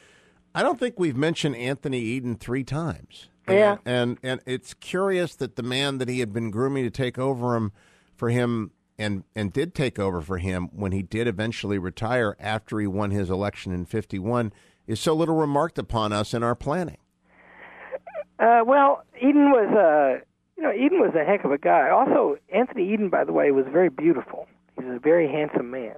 I 0.55 0.63
don't 0.63 0.79
think 0.79 0.99
we've 0.99 1.15
mentioned 1.15 1.55
Anthony 1.55 1.99
Eden 1.99 2.35
three 2.35 2.63
times. 2.63 3.29
Yeah. 3.47 3.77
And, 3.85 4.17
and 4.23 4.41
it's 4.45 4.73
curious 4.73 5.35
that 5.35 5.55
the 5.55 5.63
man 5.63 5.97
that 5.97 6.07
he 6.07 6.19
had 6.19 6.31
been 6.31 6.51
grooming 6.51 6.83
to 6.83 6.91
take 6.91 7.17
over 7.17 7.55
him 7.55 7.71
for 8.15 8.29
him 8.29 8.71
and 8.99 9.23
and 9.35 9.51
did 9.51 9.73
take 9.73 9.97
over 9.97 10.21
for 10.21 10.37
him 10.37 10.69
when 10.73 10.91
he 10.91 11.01
did 11.01 11.27
eventually 11.27 11.79
retire 11.79 12.35
after 12.39 12.79
he 12.79 12.85
won 12.85 13.09
his 13.09 13.29
election 13.31 13.73
in 13.73 13.85
51 13.85 14.53
is 14.85 14.99
so 14.99 15.13
little 15.15 15.35
remarked 15.35 15.79
upon 15.79 16.13
us 16.13 16.33
in 16.33 16.43
our 16.43 16.53
planning. 16.53 16.97
Uh, 18.37 18.61
well, 18.65 19.03
Eden 19.17 19.51
was 19.51 19.69
a 19.71 20.17
uh, 20.17 20.25
you 20.55 20.63
know 20.63 20.71
Eden 20.71 20.99
was 20.99 21.15
a 21.15 21.25
heck 21.25 21.43
of 21.43 21.51
a 21.51 21.57
guy. 21.57 21.89
Also, 21.89 22.37
Anthony 22.53 22.93
Eden, 22.93 23.09
by 23.09 23.23
the 23.23 23.33
way, 23.33 23.49
was 23.51 23.65
very 23.71 23.89
beautiful. 23.89 24.47
He 24.77 24.85
was 24.85 24.97
a 24.97 24.99
very 24.99 25.27
handsome 25.27 25.71
man 25.71 25.95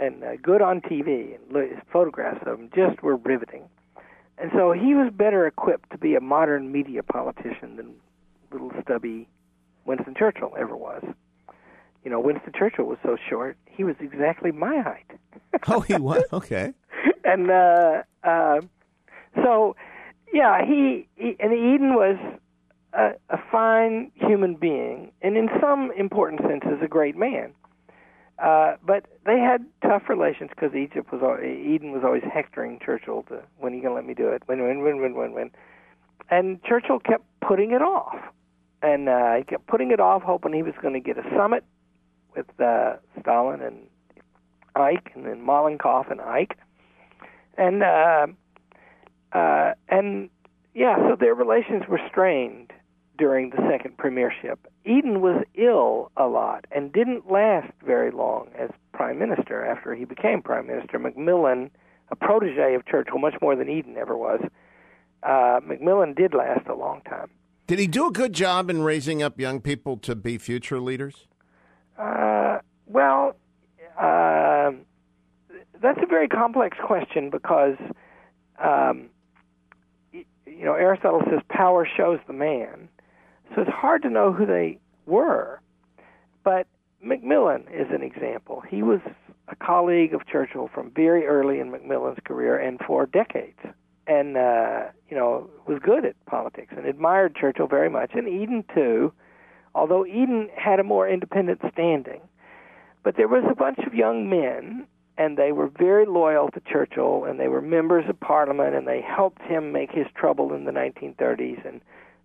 and 0.00 0.24
uh, 0.24 0.36
good 0.42 0.62
on 0.62 0.80
TV, 0.80 1.36
and 1.36 1.56
his 1.56 1.78
photographs 1.92 2.40
of 2.46 2.58
him 2.58 2.70
just 2.74 3.02
were 3.02 3.16
riveting 3.16 3.68
and 4.40 4.50
so 4.54 4.72
he 4.72 4.94
was 4.94 5.12
better 5.12 5.46
equipped 5.46 5.90
to 5.90 5.98
be 5.98 6.14
a 6.14 6.20
modern 6.20 6.72
media 6.72 7.02
politician 7.02 7.76
than 7.76 7.94
little 8.52 8.72
stubby 8.82 9.28
Winston 9.84 10.14
Churchill 10.18 10.52
ever 10.58 10.76
was. 10.76 11.02
You 12.04 12.10
know, 12.10 12.20
Winston 12.20 12.52
Churchill 12.56 12.86
was 12.86 12.98
so 13.02 13.16
short; 13.28 13.56
he 13.66 13.84
was 13.84 13.96
exactly 14.00 14.52
my 14.52 14.80
height. 14.80 15.10
oh, 15.68 15.80
he 15.80 15.94
was 15.94 16.22
okay. 16.32 16.72
and 17.24 17.50
uh, 17.50 18.02
uh, 18.24 18.60
so, 19.36 19.76
yeah, 20.32 20.64
he, 20.64 21.06
he 21.16 21.36
and 21.38 21.52
Eden 21.52 21.94
was 21.94 22.16
a, 22.94 23.10
a 23.28 23.38
fine 23.50 24.10
human 24.14 24.54
being, 24.54 25.12
and 25.22 25.36
in 25.36 25.48
some 25.60 25.92
important 25.96 26.40
senses, 26.42 26.78
a 26.82 26.88
great 26.88 27.16
man. 27.16 27.52
Uh, 28.40 28.76
but 28.84 29.04
they 29.26 29.38
had 29.38 29.66
tough 29.82 30.08
relations 30.08 30.50
because 30.50 30.74
Egypt 30.74 31.12
was 31.12 31.20
Eden 31.42 31.92
was 31.92 32.02
always 32.04 32.22
hectoring 32.22 32.78
Churchill 32.84 33.22
to 33.24 33.42
when 33.58 33.74
are 33.74 33.76
you 33.76 33.82
to 33.82 33.92
let 33.92 34.06
me 34.06 34.14
do 34.14 34.28
it? 34.28 34.42
When 34.46 34.62
when 34.62 34.82
when 34.82 35.00
when 35.02 35.14
when 35.14 35.32
when? 35.32 35.50
And 36.30 36.62
Churchill 36.64 37.00
kept 37.00 37.24
putting 37.46 37.72
it 37.72 37.82
off, 37.82 38.16
and 38.82 39.08
uh, 39.08 39.34
he 39.34 39.44
kept 39.44 39.66
putting 39.66 39.90
it 39.90 40.00
off, 40.00 40.22
hoping 40.22 40.54
he 40.54 40.62
was 40.62 40.74
going 40.80 40.94
to 40.94 41.00
get 41.00 41.18
a 41.18 41.28
summit 41.36 41.64
with 42.34 42.46
uh, 42.60 42.94
Stalin 43.20 43.60
and 43.60 43.76
Ike, 44.74 45.10
and 45.14 45.26
then 45.26 45.44
Malenkov 45.44 46.10
and 46.10 46.20
Ike, 46.22 46.56
and 47.58 47.82
uh, 47.82 48.26
uh, 49.32 49.74
and 49.88 50.30
yeah, 50.72 50.96
so 51.08 51.16
their 51.18 51.34
relations 51.34 51.82
were 51.88 52.00
strained 52.08 52.72
during 53.20 53.50
the 53.50 53.58
second 53.70 53.98
premiership. 53.98 54.66
Eden 54.86 55.20
was 55.20 55.44
ill 55.54 56.10
a 56.16 56.24
lot 56.26 56.64
and 56.72 56.90
didn't 56.90 57.30
last 57.30 57.70
very 57.84 58.10
long 58.10 58.48
as 58.58 58.70
prime 58.94 59.18
minister 59.18 59.64
after 59.64 59.94
he 59.94 60.06
became 60.06 60.40
prime 60.40 60.66
minister. 60.66 60.98
Macmillan, 60.98 61.70
a 62.10 62.16
protege 62.16 62.74
of 62.74 62.86
Churchill, 62.86 63.18
much 63.18 63.34
more 63.42 63.54
than 63.54 63.68
Eden 63.68 63.96
ever 63.98 64.16
was, 64.16 64.40
uh, 65.22 65.60
Macmillan 65.64 66.14
did 66.14 66.32
last 66.32 66.66
a 66.66 66.74
long 66.74 67.02
time. 67.02 67.30
Did 67.66 67.78
he 67.78 67.86
do 67.86 68.08
a 68.08 68.10
good 68.10 68.32
job 68.32 68.70
in 68.70 68.82
raising 68.82 69.22
up 69.22 69.38
young 69.38 69.60
people 69.60 69.98
to 69.98 70.16
be 70.16 70.38
future 70.38 70.80
leaders? 70.80 71.28
Uh, 71.98 72.60
well, 72.86 73.36
uh, 74.00 74.72
that's 75.82 76.00
a 76.02 76.06
very 76.06 76.26
complex 76.26 76.78
question 76.82 77.28
because, 77.28 77.76
um, 78.64 79.10
you 80.12 80.64
know, 80.64 80.72
Aristotle 80.72 81.20
says 81.30 81.40
power 81.50 81.86
shows 81.96 82.18
the 82.26 82.32
man. 82.32 82.88
So 83.54 83.62
it's 83.62 83.70
hard 83.70 84.02
to 84.02 84.10
know 84.10 84.32
who 84.32 84.46
they 84.46 84.78
were. 85.06 85.60
But 86.44 86.66
Macmillan 87.02 87.64
is 87.72 87.88
an 87.90 88.02
example. 88.02 88.62
He 88.68 88.82
was 88.82 89.00
a 89.48 89.56
colleague 89.56 90.14
of 90.14 90.26
Churchill 90.26 90.70
from 90.72 90.90
very 90.90 91.26
early 91.26 91.58
in 91.60 91.70
Macmillan's 91.70 92.18
career 92.24 92.58
and 92.58 92.80
for 92.86 93.06
decades. 93.06 93.58
And, 94.06 94.36
uh, 94.36 94.86
you 95.08 95.16
know, 95.16 95.48
was 95.66 95.78
good 95.82 96.04
at 96.04 96.14
politics 96.26 96.74
and 96.76 96.86
admired 96.86 97.36
Churchill 97.36 97.66
very 97.66 97.90
much. 97.90 98.12
And 98.14 98.28
Eden, 98.28 98.64
too, 98.74 99.12
although 99.74 100.06
Eden 100.06 100.48
had 100.56 100.80
a 100.80 100.84
more 100.84 101.08
independent 101.08 101.60
standing. 101.72 102.20
But 103.02 103.16
there 103.16 103.28
was 103.28 103.44
a 103.50 103.54
bunch 103.54 103.78
of 103.86 103.94
young 103.94 104.28
men, 104.28 104.86
and 105.16 105.36
they 105.36 105.52
were 105.52 105.68
very 105.68 106.06
loyal 106.06 106.50
to 106.50 106.60
Churchill, 106.60 107.24
and 107.24 107.38
they 107.38 107.48
were 107.48 107.62
members 107.62 108.04
of 108.08 108.18
Parliament, 108.20 108.74
and 108.74 108.86
they 108.86 109.00
helped 109.00 109.42
him 109.42 109.72
make 109.72 109.90
his 109.90 110.06
trouble 110.14 110.52
in 110.52 110.64
the 110.64 110.72
1930s. 110.72 111.66
And 111.66 111.80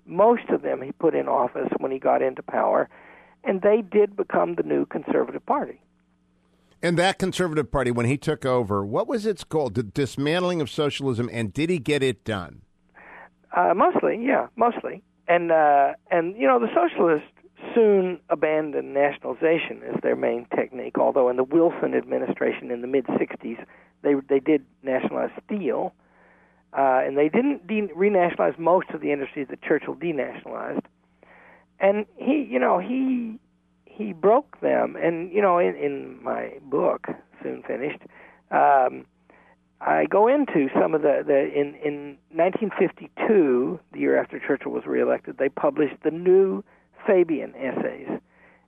most 0.05 0.49
of 0.49 0.61
them 0.61 0.81
he 0.81 0.91
put 0.91 1.15
in 1.15 1.27
office 1.27 1.69
when 1.79 1.91
he 1.91 1.99
got 1.99 2.21
into 2.21 2.43
power, 2.43 2.89
and 3.43 3.61
they 3.61 3.81
did 3.81 4.15
become 4.15 4.55
the 4.55 4.63
new 4.63 4.85
Conservative 4.85 5.45
Party. 5.45 5.79
And 6.81 6.97
that 6.97 7.17
Conservative 7.17 7.71
Party, 7.71 7.91
when 7.91 8.05
he 8.05 8.17
took 8.17 8.45
over, 8.45 8.85
what 8.85 9.07
was 9.07 9.25
its 9.25 9.43
goal? 9.43 9.69
The 9.69 9.83
dismantling 9.83 10.61
of 10.61 10.69
socialism, 10.69 11.29
and 11.31 11.53
did 11.53 11.69
he 11.69 11.79
get 11.79 12.03
it 12.03 12.23
done? 12.23 12.61
Uh, 13.55 13.73
mostly, 13.75 14.23
yeah, 14.23 14.47
mostly. 14.55 15.01
And 15.27 15.51
uh, 15.51 15.93
and 16.11 16.35
you 16.35 16.45
know 16.45 16.59
the 16.59 16.67
socialists 16.75 17.27
soon 17.73 18.19
abandoned 18.29 18.93
nationalization 18.93 19.81
as 19.83 19.99
their 20.03 20.15
main 20.15 20.45
technique. 20.55 20.99
Although 20.99 21.29
in 21.29 21.37
the 21.37 21.43
Wilson 21.43 21.95
administration 21.95 22.69
in 22.69 22.81
the 22.81 22.87
mid 22.87 23.05
'60s, 23.07 23.65
they 24.03 24.13
they 24.29 24.39
did 24.39 24.63
nationalize 24.83 25.31
steel, 25.45 25.93
uh, 26.73 27.01
and 27.05 27.17
they 27.17 27.29
didn't 27.29 27.67
de- 27.67 27.93
renationalize 27.95 28.57
most 28.57 28.89
of 28.89 29.01
the 29.01 29.11
industries 29.11 29.47
that 29.49 29.61
Churchill 29.61 29.95
denationalized. 29.95 30.83
And 31.79 32.05
he, 32.17 32.47
you 32.49 32.59
know, 32.59 32.79
he 32.79 33.39
he 33.85 34.13
broke 34.13 34.59
them. 34.61 34.95
And 35.01 35.31
you 35.31 35.41
know, 35.41 35.57
in, 35.57 35.75
in 35.75 36.23
my 36.23 36.53
book, 36.63 37.07
soon 37.41 37.63
finished, 37.63 38.01
um, 38.51 39.05
I 39.81 40.05
go 40.05 40.27
into 40.27 40.69
some 40.79 40.93
of 40.93 41.01
the, 41.01 41.23
the 41.25 41.51
in 41.53 41.75
in 41.75 42.17
1952, 42.31 43.79
the 43.93 43.99
year 43.99 44.19
after 44.19 44.39
Churchill 44.39 44.71
was 44.71 44.85
reelected, 44.85 45.37
they 45.37 45.49
published 45.49 45.95
the 46.03 46.11
new 46.11 46.63
Fabian 47.05 47.53
essays, 47.55 48.09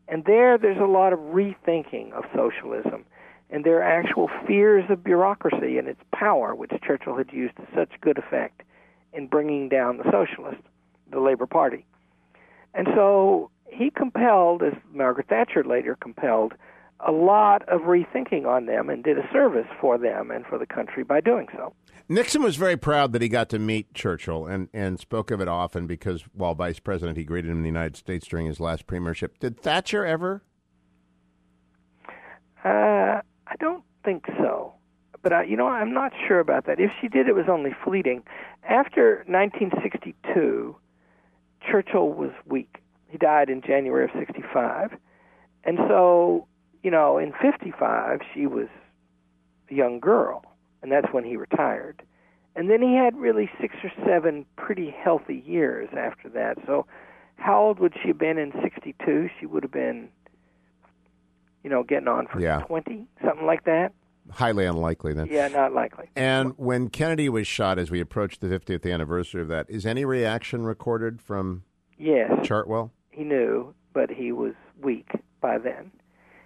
and 0.07 0.25
there 0.25 0.57
there's 0.57 0.81
a 0.81 0.85
lot 0.85 1.13
of 1.13 1.19
rethinking 1.19 2.11
of 2.13 2.23
socialism 2.35 3.05
and 3.49 3.63
their 3.63 3.81
actual 3.81 4.29
fears 4.45 4.85
of 4.89 5.03
bureaucracy 5.03 5.77
and 5.77 5.87
its 5.87 6.01
power, 6.13 6.53
which 6.53 6.71
Churchill 6.85 7.17
had 7.17 7.31
used 7.31 7.55
to 7.57 7.67
such 7.73 7.91
good 8.01 8.17
effect 8.17 8.63
in 9.13 9.27
bringing 9.27 9.69
down 9.69 9.97
the 9.97 10.11
socialists, 10.11 10.63
the 11.11 11.19
Labor 11.19 11.45
Party. 11.45 11.85
And 12.73 12.87
so 12.93 13.49
he 13.69 13.89
compelled, 13.89 14.63
as 14.63 14.73
Margaret 14.93 15.27
Thatcher 15.27 15.63
later 15.63 15.97
compelled, 15.99 16.53
a 16.99 17.11
lot 17.11 17.67
of 17.69 17.81
rethinking 17.81 18.45
on 18.45 18.65
them 18.65 18.89
and 18.89 19.03
did 19.03 19.17
a 19.17 19.29
service 19.31 19.67
for 19.79 19.97
them 19.97 20.31
and 20.31 20.45
for 20.45 20.57
the 20.57 20.65
country 20.65 21.03
by 21.03 21.21
doing 21.21 21.47
so. 21.55 21.73
Nixon 22.09 22.41
was 22.41 22.55
very 22.55 22.77
proud 22.77 23.11
that 23.13 23.21
he 23.21 23.27
got 23.27 23.49
to 23.49 23.59
meet 23.59 23.93
Churchill 23.93 24.45
and, 24.47 24.69
and 24.73 24.99
spoke 24.99 25.29
of 25.29 25.41
it 25.41 25.47
often 25.47 25.87
because 25.87 26.23
while 26.33 26.55
vice 26.55 26.79
president, 26.79 27.17
he 27.17 27.23
greeted 27.23 27.51
him 27.51 27.57
in 27.57 27.63
the 27.63 27.69
United 27.69 27.97
States 27.97 28.27
during 28.27 28.45
his 28.47 28.59
last 28.59 28.87
premiership. 28.87 29.37
Did 29.39 29.59
Thatcher 29.59 30.05
ever? 30.05 30.41
Uh, 32.63 33.21
I 33.49 33.55
don't 33.57 33.83
think 34.03 34.25
so. 34.37 34.73
But 35.21 35.33
I, 35.33 35.43
you 35.43 35.57
know, 35.57 35.67
I'm 35.67 35.93
not 35.93 36.13
sure 36.27 36.39
about 36.39 36.65
that. 36.65 36.79
If 36.79 36.91
she 37.01 37.07
did, 37.07 37.27
it 37.27 37.35
was 37.35 37.45
only 37.49 37.71
fleeting. 37.83 38.23
After 38.67 39.23
1962, 39.27 40.75
Churchill 41.69 42.09
was 42.09 42.31
weak. 42.45 42.77
He 43.09 43.17
died 43.17 43.49
in 43.49 43.61
January 43.61 44.05
of 44.05 44.11
65. 44.17 44.91
And 45.63 45.77
so, 45.87 46.47
you 46.83 46.91
know, 46.91 47.17
in 47.17 47.33
55, 47.41 48.21
she 48.33 48.47
was 48.47 48.67
a 49.69 49.73
young 49.73 49.99
girl, 49.99 50.43
and 50.81 50.91
that's 50.91 51.11
when 51.11 51.23
he 51.23 51.35
retired. 51.35 52.03
And 52.55 52.69
then 52.69 52.81
he 52.81 52.95
had 52.95 53.15
really 53.15 53.49
six 53.59 53.75
or 53.83 53.91
seven 54.05 54.45
pretty 54.55 54.89
healthy 54.89 55.43
years 55.45 55.89
after 55.97 56.29
that. 56.29 56.57
So, 56.65 56.85
how 57.35 57.61
old 57.61 57.79
would 57.79 57.93
she 58.01 58.07
have 58.07 58.17
been 58.17 58.37
in 58.39 58.51
62? 58.63 59.29
She 59.39 59.45
would 59.45 59.61
have 59.61 59.71
been 59.71 60.09
you 61.67 61.73
know, 61.73 61.83
getting 61.83 62.07
on 62.07 62.27
for 62.27 62.39
yeah. 62.39 62.61
20, 62.61 63.05
something 63.21 63.45
like 63.45 63.65
that. 63.65 63.91
Highly 64.31 64.65
unlikely 64.65 65.13
then. 65.13 65.27
Yeah, 65.29 65.49
not 65.49 65.73
likely. 65.73 66.09
And 66.15 66.53
when 66.55 66.89
Kennedy 66.89 67.27
was 67.27 67.45
shot, 67.45 67.77
as 67.77 67.91
we 67.91 67.99
approached 67.99 68.39
the 68.39 68.47
50th 68.47 68.89
anniversary 68.89 69.41
of 69.41 69.49
that, 69.49 69.69
is 69.69 69.85
any 69.85 70.05
reaction 70.05 70.63
recorded 70.63 71.21
from 71.21 71.63
yes. 71.97 72.31
Chartwell? 72.47 72.91
He 73.11 73.25
knew, 73.25 73.73
but 73.91 74.09
he 74.09 74.31
was 74.31 74.53
weak 74.81 75.09
by 75.41 75.57
then. 75.57 75.91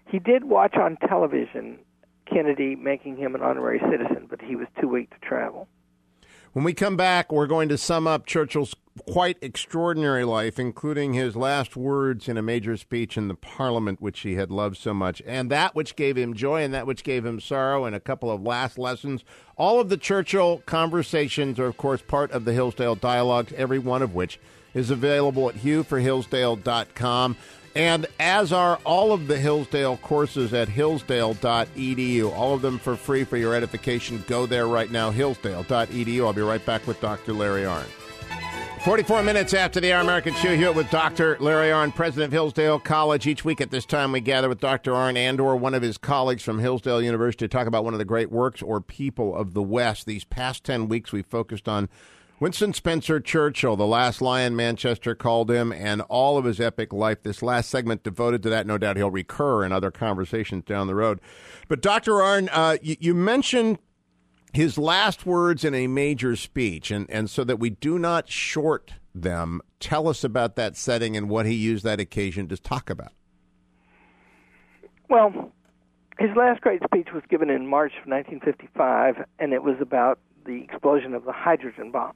He 0.07 0.17
did 0.17 0.45
watch 0.45 0.73
on 0.75 0.97
television 1.07 1.77
Kennedy 2.25 2.75
making 2.75 3.17
him 3.17 3.35
an 3.35 3.43
honorary 3.43 3.79
citizen, 3.91 4.25
but 4.27 4.41
he 4.41 4.55
was 4.55 4.65
too 4.79 4.87
weak 4.87 5.11
to 5.11 5.19
travel. 5.19 5.67
When 6.53 6.65
we 6.65 6.73
come 6.73 6.97
back, 6.97 7.31
we're 7.31 7.45
going 7.45 7.69
to 7.69 7.77
sum 7.77 8.07
up 8.07 8.25
Churchill's 8.25 8.73
quite 9.07 9.37
extraordinary 9.41 10.23
life, 10.23 10.59
including 10.59 11.13
his 11.13 11.35
last 11.35 11.75
words 11.75 12.27
in 12.27 12.37
a 12.37 12.41
major 12.41 12.75
speech 12.77 13.17
in 13.17 13.27
the 13.27 13.35
Parliament, 13.35 14.01
which 14.01 14.21
he 14.21 14.35
had 14.35 14.51
loved 14.51 14.77
so 14.77 14.93
much, 14.93 15.21
and 15.25 15.49
that 15.49 15.75
which 15.75 15.95
gave 15.95 16.17
him 16.17 16.33
joy 16.33 16.63
and 16.63 16.73
that 16.73 16.87
which 16.87 17.03
gave 17.03 17.25
him 17.25 17.39
sorrow, 17.39 17.85
and 17.85 17.95
a 17.95 17.99
couple 17.99 18.29
of 18.29 18.41
last 18.41 18.77
lessons. 18.77 19.23
All 19.57 19.79
of 19.79 19.89
the 19.89 19.97
Churchill 19.97 20.61
conversations 20.65 21.59
are, 21.59 21.67
of 21.67 21.77
course, 21.77 22.01
part 22.01 22.31
of 22.31 22.45
the 22.45 22.53
Hillsdale 22.53 22.95
Dialogues, 22.95 23.53
every 23.55 23.79
one 23.79 24.01
of 24.01 24.13
which 24.13 24.39
is 24.73 24.89
available 24.89 25.49
at 25.49 25.55
hughforhillsdale.com. 25.55 27.37
And 27.73 28.05
as 28.19 28.51
are 28.51 28.79
all 28.85 29.13
of 29.13 29.27
the 29.27 29.37
Hillsdale 29.37 29.97
courses 29.97 30.53
at 30.53 30.67
hillsdale.edu, 30.67 32.33
all 32.33 32.53
of 32.53 32.61
them 32.61 32.77
for 32.77 32.97
free 32.97 33.23
for 33.23 33.37
your 33.37 33.55
edification. 33.55 34.23
Go 34.27 34.45
there 34.45 34.67
right 34.67 34.91
now, 34.91 35.09
hillsdale.edu. 35.09 36.25
I'll 36.25 36.33
be 36.33 36.41
right 36.41 36.65
back 36.65 36.85
with 36.85 36.99
Dr. 36.99 37.31
Larry 37.31 37.63
Arnn. 37.63 38.00
44 38.83 39.21
minutes 39.21 39.53
after 39.53 39.79
the 39.79 39.93
Our 39.93 40.01
American 40.01 40.33
Show 40.33 40.55
here 40.55 40.71
with 40.71 40.89
Dr. 40.89 41.37
Larry 41.39 41.69
Arnn, 41.69 41.93
president 41.93 42.29
of 42.29 42.31
Hillsdale 42.31 42.79
College. 42.79 43.27
Each 43.27 43.45
week 43.45 43.61
at 43.61 43.69
this 43.69 43.85
time, 43.85 44.11
we 44.11 44.21
gather 44.21 44.49
with 44.49 44.59
Dr. 44.59 44.93
Arnn 44.93 45.17
and 45.17 45.39
or 45.39 45.55
one 45.55 45.75
of 45.75 45.83
his 45.83 45.99
colleagues 45.99 46.41
from 46.41 46.57
Hillsdale 46.57 46.99
University 46.99 47.45
to 47.45 47.47
talk 47.47 47.67
about 47.67 47.83
one 47.83 47.93
of 47.93 47.99
the 47.99 48.05
great 48.05 48.31
works 48.31 48.59
or 48.63 48.81
people 48.81 49.35
of 49.35 49.53
the 49.53 49.61
West. 49.61 50.07
These 50.07 50.23
past 50.23 50.63
10 50.63 50.87
weeks, 50.87 51.11
we 51.11 51.21
focused 51.21 51.67
on 51.67 51.89
Winston 52.39 52.73
Spencer 52.73 53.19
Churchill, 53.19 53.75
the 53.75 53.85
last 53.85 54.19
lion 54.19 54.55
Manchester 54.55 55.13
called 55.13 55.51
him, 55.51 55.71
and 55.71 56.01
all 56.09 56.39
of 56.39 56.45
his 56.45 56.59
epic 56.59 56.91
life. 56.91 57.21
This 57.21 57.43
last 57.43 57.69
segment 57.69 58.01
devoted 58.01 58.41
to 58.41 58.49
that. 58.49 58.65
No 58.65 58.79
doubt 58.79 58.97
he'll 58.97 59.11
recur 59.11 59.63
in 59.63 59.71
other 59.71 59.91
conversations 59.91 60.63
down 60.65 60.87
the 60.87 60.95
road. 60.95 61.21
But 61.67 61.83
Dr. 61.83 62.13
Arnn, 62.13 62.49
uh, 62.51 62.77
you, 62.81 62.95
you 62.99 63.13
mentioned 63.13 63.77
his 64.53 64.77
last 64.77 65.25
words 65.25 65.63
in 65.63 65.73
a 65.73 65.87
major 65.87 66.35
speech, 66.35 66.91
and, 66.91 67.09
and 67.09 67.29
so 67.29 67.43
that 67.43 67.57
we 67.57 67.69
do 67.69 67.97
not 67.97 68.29
short 68.29 68.93
them, 69.13 69.61
tell 69.79 70.07
us 70.07 70.23
about 70.23 70.55
that 70.55 70.75
setting 70.75 71.15
and 71.15 71.29
what 71.29 71.45
he 71.45 71.53
used 71.53 71.83
that 71.83 71.99
occasion 71.99 72.47
to 72.47 72.57
talk 72.57 72.89
about. 72.89 73.13
Well, 75.09 75.51
his 76.19 76.29
last 76.35 76.61
great 76.61 76.81
speech 76.83 77.09
was 77.13 77.23
given 77.29 77.49
in 77.49 77.67
March 77.67 77.93
of 78.01 78.07
1955, 78.07 79.25
and 79.39 79.53
it 79.53 79.63
was 79.63 79.75
about 79.81 80.19
the 80.45 80.63
explosion 80.63 81.13
of 81.13 81.25
the 81.25 81.31
hydrogen 81.31 81.91
bomb. 81.91 82.13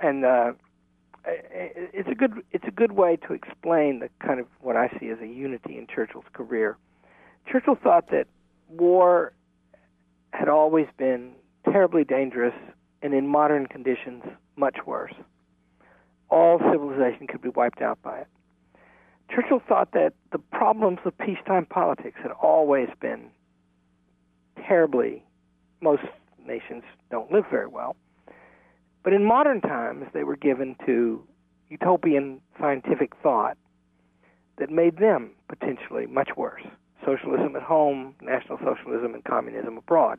And 0.00 0.24
uh, 0.24 0.52
it's 1.24 2.08
a 2.08 2.14
good 2.14 2.42
it's 2.52 2.64
a 2.66 2.70
good 2.70 2.92
way 2.92 3.16
to 3.28 3.34
explain 3.34 4.00
the 4.00 4.08
kind 4.24 4.40
of 4.40 4.46
what 4.60 4.76
I 4.76 4.88
see 4.98 5.08
as 5.10 5.18
a 5.20 5.26
unity 5.26 5.76
in 5.76 5.86
Churchill's 5.86 6.24
career. 6.32 6.78
Churchill 7.50 7.74
thought 7.74 8.10
that 8.10 8.26
war 8.68 9.32
had 10.32 10.48
always 10.48 10.86
been 10.96 11.32
terribly 11.64 12.04
dangerous 12.04 12.54
and 13.02 13.14
in 13.14 13.26
modern 13.26 13.66
conditions 13.66 14.22
much 14.56 14.78
worse. 14.86 15.14
All 16.30 16.58
civilization 16.58 17.26
could 17.26 17.42
be 17.42 17.48
wiped 17.48 17.82
out 17.82 18.00
by 18.02 18.20
it. 18.20 18.26
Churchill 19.30 19.62
thought 19.68 19.92
that 19.92 20.12
the 20.32 20.38
problems 20.38 20.98
of 21.04 21.16
peacetime 21.18 21.66
politics 21.66 22.18
had 22.22 22.32
always 22.32 22.88
been 23.00 23.30
terribly 24.66 25.24
most 25.80 26.02
nations 26.46 26.82
don't 27.10 27.32
live 27.32 27.44
very 27.50 27.66
well. 27.66 27.96
But 29.02 29.12
in 29.12 29.24
modern 29.24 29.60
times 29.60 30.06
they 30.12 30.24
were 30.24 30.36
given 30.36 30.76
to 30.86 31.26
utopian 31.68 32.40
scientific 32.58 33.12
thought 33.22 33.56
that 34.58 34.70
made 34.70 34.98
them 34.98 35.30
potentially 35.48 36.06
much 36.06 36.30
worse 36.36 36.64
socialism 37.04 37.56
at 37.56 37.62
home, 37.62 38.14
National 38.20 38.58
Socialism, 38.58 39.14
and 39.14 39.24
communism 39.24 39.76
abroad. 39.76 40.18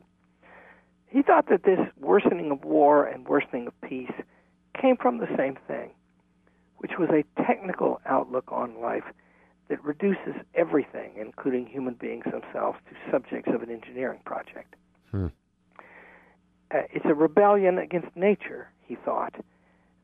He 1.08 1.22
thought 1.22 1.50
that 1.50 1.64
this 1.64 1.80
worsening 2.00 2.52
of 2.52 2.64
war 2.64 3.06
and 3.06 3.28
worsening 3.28 3.68
of 3.68 3.74
peace 3.82 4.12
came 4.80 4.96
from 4.98 5.18
the 5.18 5.28
same 5.38 5.58
thing, 5.68 5.92
which 6.78 6.92
was 6.98 7.10
a 7.10 7.24
technical 7.44 8.02
outlook 8.06 8.52
on 8.52 8.82
life 8.82 9.04
that 9.70 9.84
reduces 9.84 10.36
everything, 10.56 11.12
including 11.20 11.66
human 11.66 11.94
beings 11.94 12.26
themselves, 12.26 12.78
to 12.90 13.12
subjects 13.12 13.52
of 13.54 13.62
an 13.62 13.70
engineering 13.70 14.20
project. 14.26 14.76
Hmm. 15.12 15.28
Uh, 16.74 16.80
it's 16.94 17.06
a 17.06 17.14
rebellion 17.14 17.78
against 17.78 18.16
nature, 18.16 18.70
he 18.86 18.96
thought, 18.96 19.36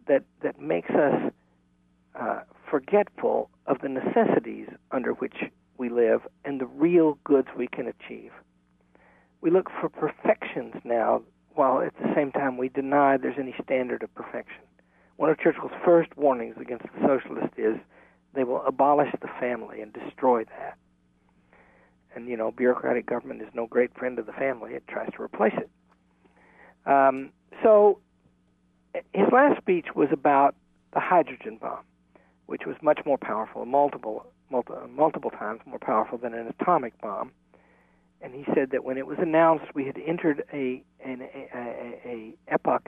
that 0.08 0.24
that 0.42 0.60
makes 0.60 0.90
us 0.90 1.32
uh, 2.20 2.42
forgetful 2.70 3.50
of 3.66 3.80
the 3.82 3.90
necessities 3.90 4.68
under 4.92 5.12
which 5.14 5.36
we 5.78 5.90
live 5.90 6.22
and 6.46 6.60
the 6.60 6.66
real 6.66 7.18
goods 7.24 7.48
we 7.58 7.68
can 7.68 7.88
achieve. 7.88 8.32
We 9.42 9.52
look 9.52 9.70
for 9.80 9.90
perfections 9.90 10.76
now, 10.84 11.22
while 11.54 11.82
at 11.82 11.94
the 11.98 12.14
same 12.16 12.32
time 12.32 12.58
we 12.58 12.70
deny 12.70 13.18
there's 13.18 13.38
any 13.40 13.56
standard 13.64 14.04
of 14.04 14.14
perfection. 14.16 14.62
One 15.18 15.30
of 15.30 15.40
Churchill's 15.40 15.72
first 15.84 16.16
warnings 16.16 16.56
against 16.60 16.84
the 16.84 17.08
socialists 17.08 17.58
is 17.58 17.78
they 18.34 18.44
will 18.44 18.64
abolish 18.66 19.12
the 19.22 19.30
family 19.40 19.82
and 19.82 19.92
destroy 19.94 20.44
that. 20.46 20.78
And, 22.16 22.28
you 22.28 22.38
know, 22.38 22.52
bureaucratic 22.52 23.06
government 23.06 23.42
is 23.42 23.50
no 23.54 23.68
great 23.68 23.96
friend 23.98 24.18
of 24.20 24.26
the 24.26 24.32
family. 24.34 24.74
It 24.74 24.88
tries 24.88 25.12
to 25.16 25.22
replace 25.22 25.54
it. 25.58 25.70
Um, 26.90 27.32
so 27.64 28.00
his 29.14 29.28
last 29.32 29.58
speech 29.58 29.88
was 29.96 30.10
about 30.12 30.56
the 30.94 31.00
hydrogen 31.00 31.58
bomb, 31.60 31.84
which 32.46 32.66
was 32.66 32.76
much 32.82 33.00
more 33.06 33.18
powerful, 33.18 33.66
multiple 33.66 34.26
multiple, 34.50 34.88
multiple 34.90 35.32
times 35.32 35.62
more 35.66 35.80
powerful 35.80 36.18
than 36.18 36.34
an 36.34 36.48
atomic 36.60 37.00
bomb. 37.02 37.32
And 38.22 38.34
he 38.34 38.46
said 38.56 38.72
that 38.72 38.84
when 38.84 38.98
it 38.98 39.06
was 39.06 39.18
announced, 39.20 39.66
we 39.76 39.86
had 39.86 39.98
entered 40.06 40.44
a 40.52 40.84
an, 41.06 41.22
a, 41.22 41.58
a, 41.58 42.02
a 42.06 42.34
epoch 42.48 42.88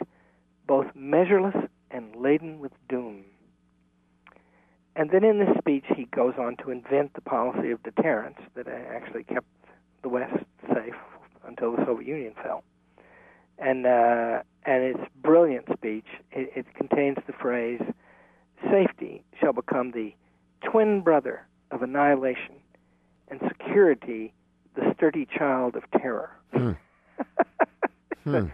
both 0.67 0.87
measureless 0.95 1.55
and 1.91 2.15
laden 2.15 2.59
with 2.59 2.71
doom. 2.87 3.23
And 4.95 5.11
then 5.11 5.23
in 5.23 5.39
this 5.39 5.55
speech, 5.57 5.85
he 5.95 6.05
goes 6.05 6.33
on 6.37 6.57
to 6.57 6.71
invent 6.71 7.13
the 7.13 7.21
policy 7.21 7.71
of 7.71 7.81
deterrence 7.83 8.37
that 8.55 8.67
actually 8.67 9.23
kept 9.23 9.47
the 10.01 10.09
West 10.09 10.43
safe 10.73 10.95
until 11.47 11.75
the 11.75 11.85
Soviet 11.85 12.07
Union 12.07 12.33
fell. 12.43 12.63
And 13.57 13.85
uh, 13.85 14.41
and 14.65 14.83
its 14.83 14.99
brilliant 15.21 15.65
speech, 15.73 16.05
it, 16.31 16.51
it 16.55 16.75
contains 16.75 17.17
the 17.27 17.33
phrase, 17.33 17.81
"Safety 18.69 19.23
shall 19.39 19.53
become 19.53 19.91
the 19.91 20.13
twin 20.63 21.01
brother 21.01 21.45
of 21.71 21.81
annihilation, 21.81 22.55
and 23.29 23.39
security 23.47 24.33
the 24.75 24.93
sturdy 24.95 25.25
child 25.25 25.75
of 25.75 25.83
terror. 25.91 26.31
Hmm. 26.53 26.71
hmm. 28.23 28.45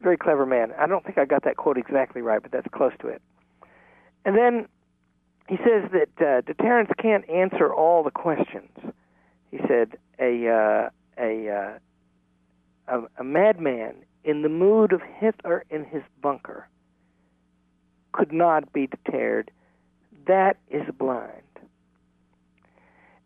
Very 0.00 0.16
clever 0.16 0.46
man. 0.46 0.72
I 0.78 0.86
don't 0.86 1.04
think 1.04 1.18
I 1.18 1.24
got 1.24 1.44
that 1.44 1.56
quote 1.56 1.78
exactly 1.78 2.22
right, 2.22 2.42
but 2.42 2.50
that's 2.50 2.66
close 2.72 2.92
to 3.00 3.08
it. 3.08 3.22
And 4.24 4.36
then 4.36 4.68
he 5.48 5.56
says 5.58 5.90
that 5.92 6.26
uh, 6.26 6.40
deterrence 6.42 6.90
can't 6.98 7.28
answer 7.28 7.72
all 7.72 8.02
the 8.02 8.10
questions. 8.10 8.70
He 9.50 9.58
said 9.68 9.96
a 10.18 10.48
uh, 10.48 10.90
a, 11.18 11.48
uh, 11.48 11.78
a 12.88 13.02
a 13.18 13.24
madman 13.24 13.94
in 14.24 14.42
the 14.42 14.48
mood 14.48 14.92
of 14.92 15.02
Hitler 15.02 15.64
in 15.70 15.84
his 15.84 16.02
bunker 16.20 16.68
could 18.12 18.32
not 18.32 18.72
be 18.72 18.86
deterred. 18.86 19.50
That 20.26 20.56
is 20.70 20.82
blind. 20.98 21.41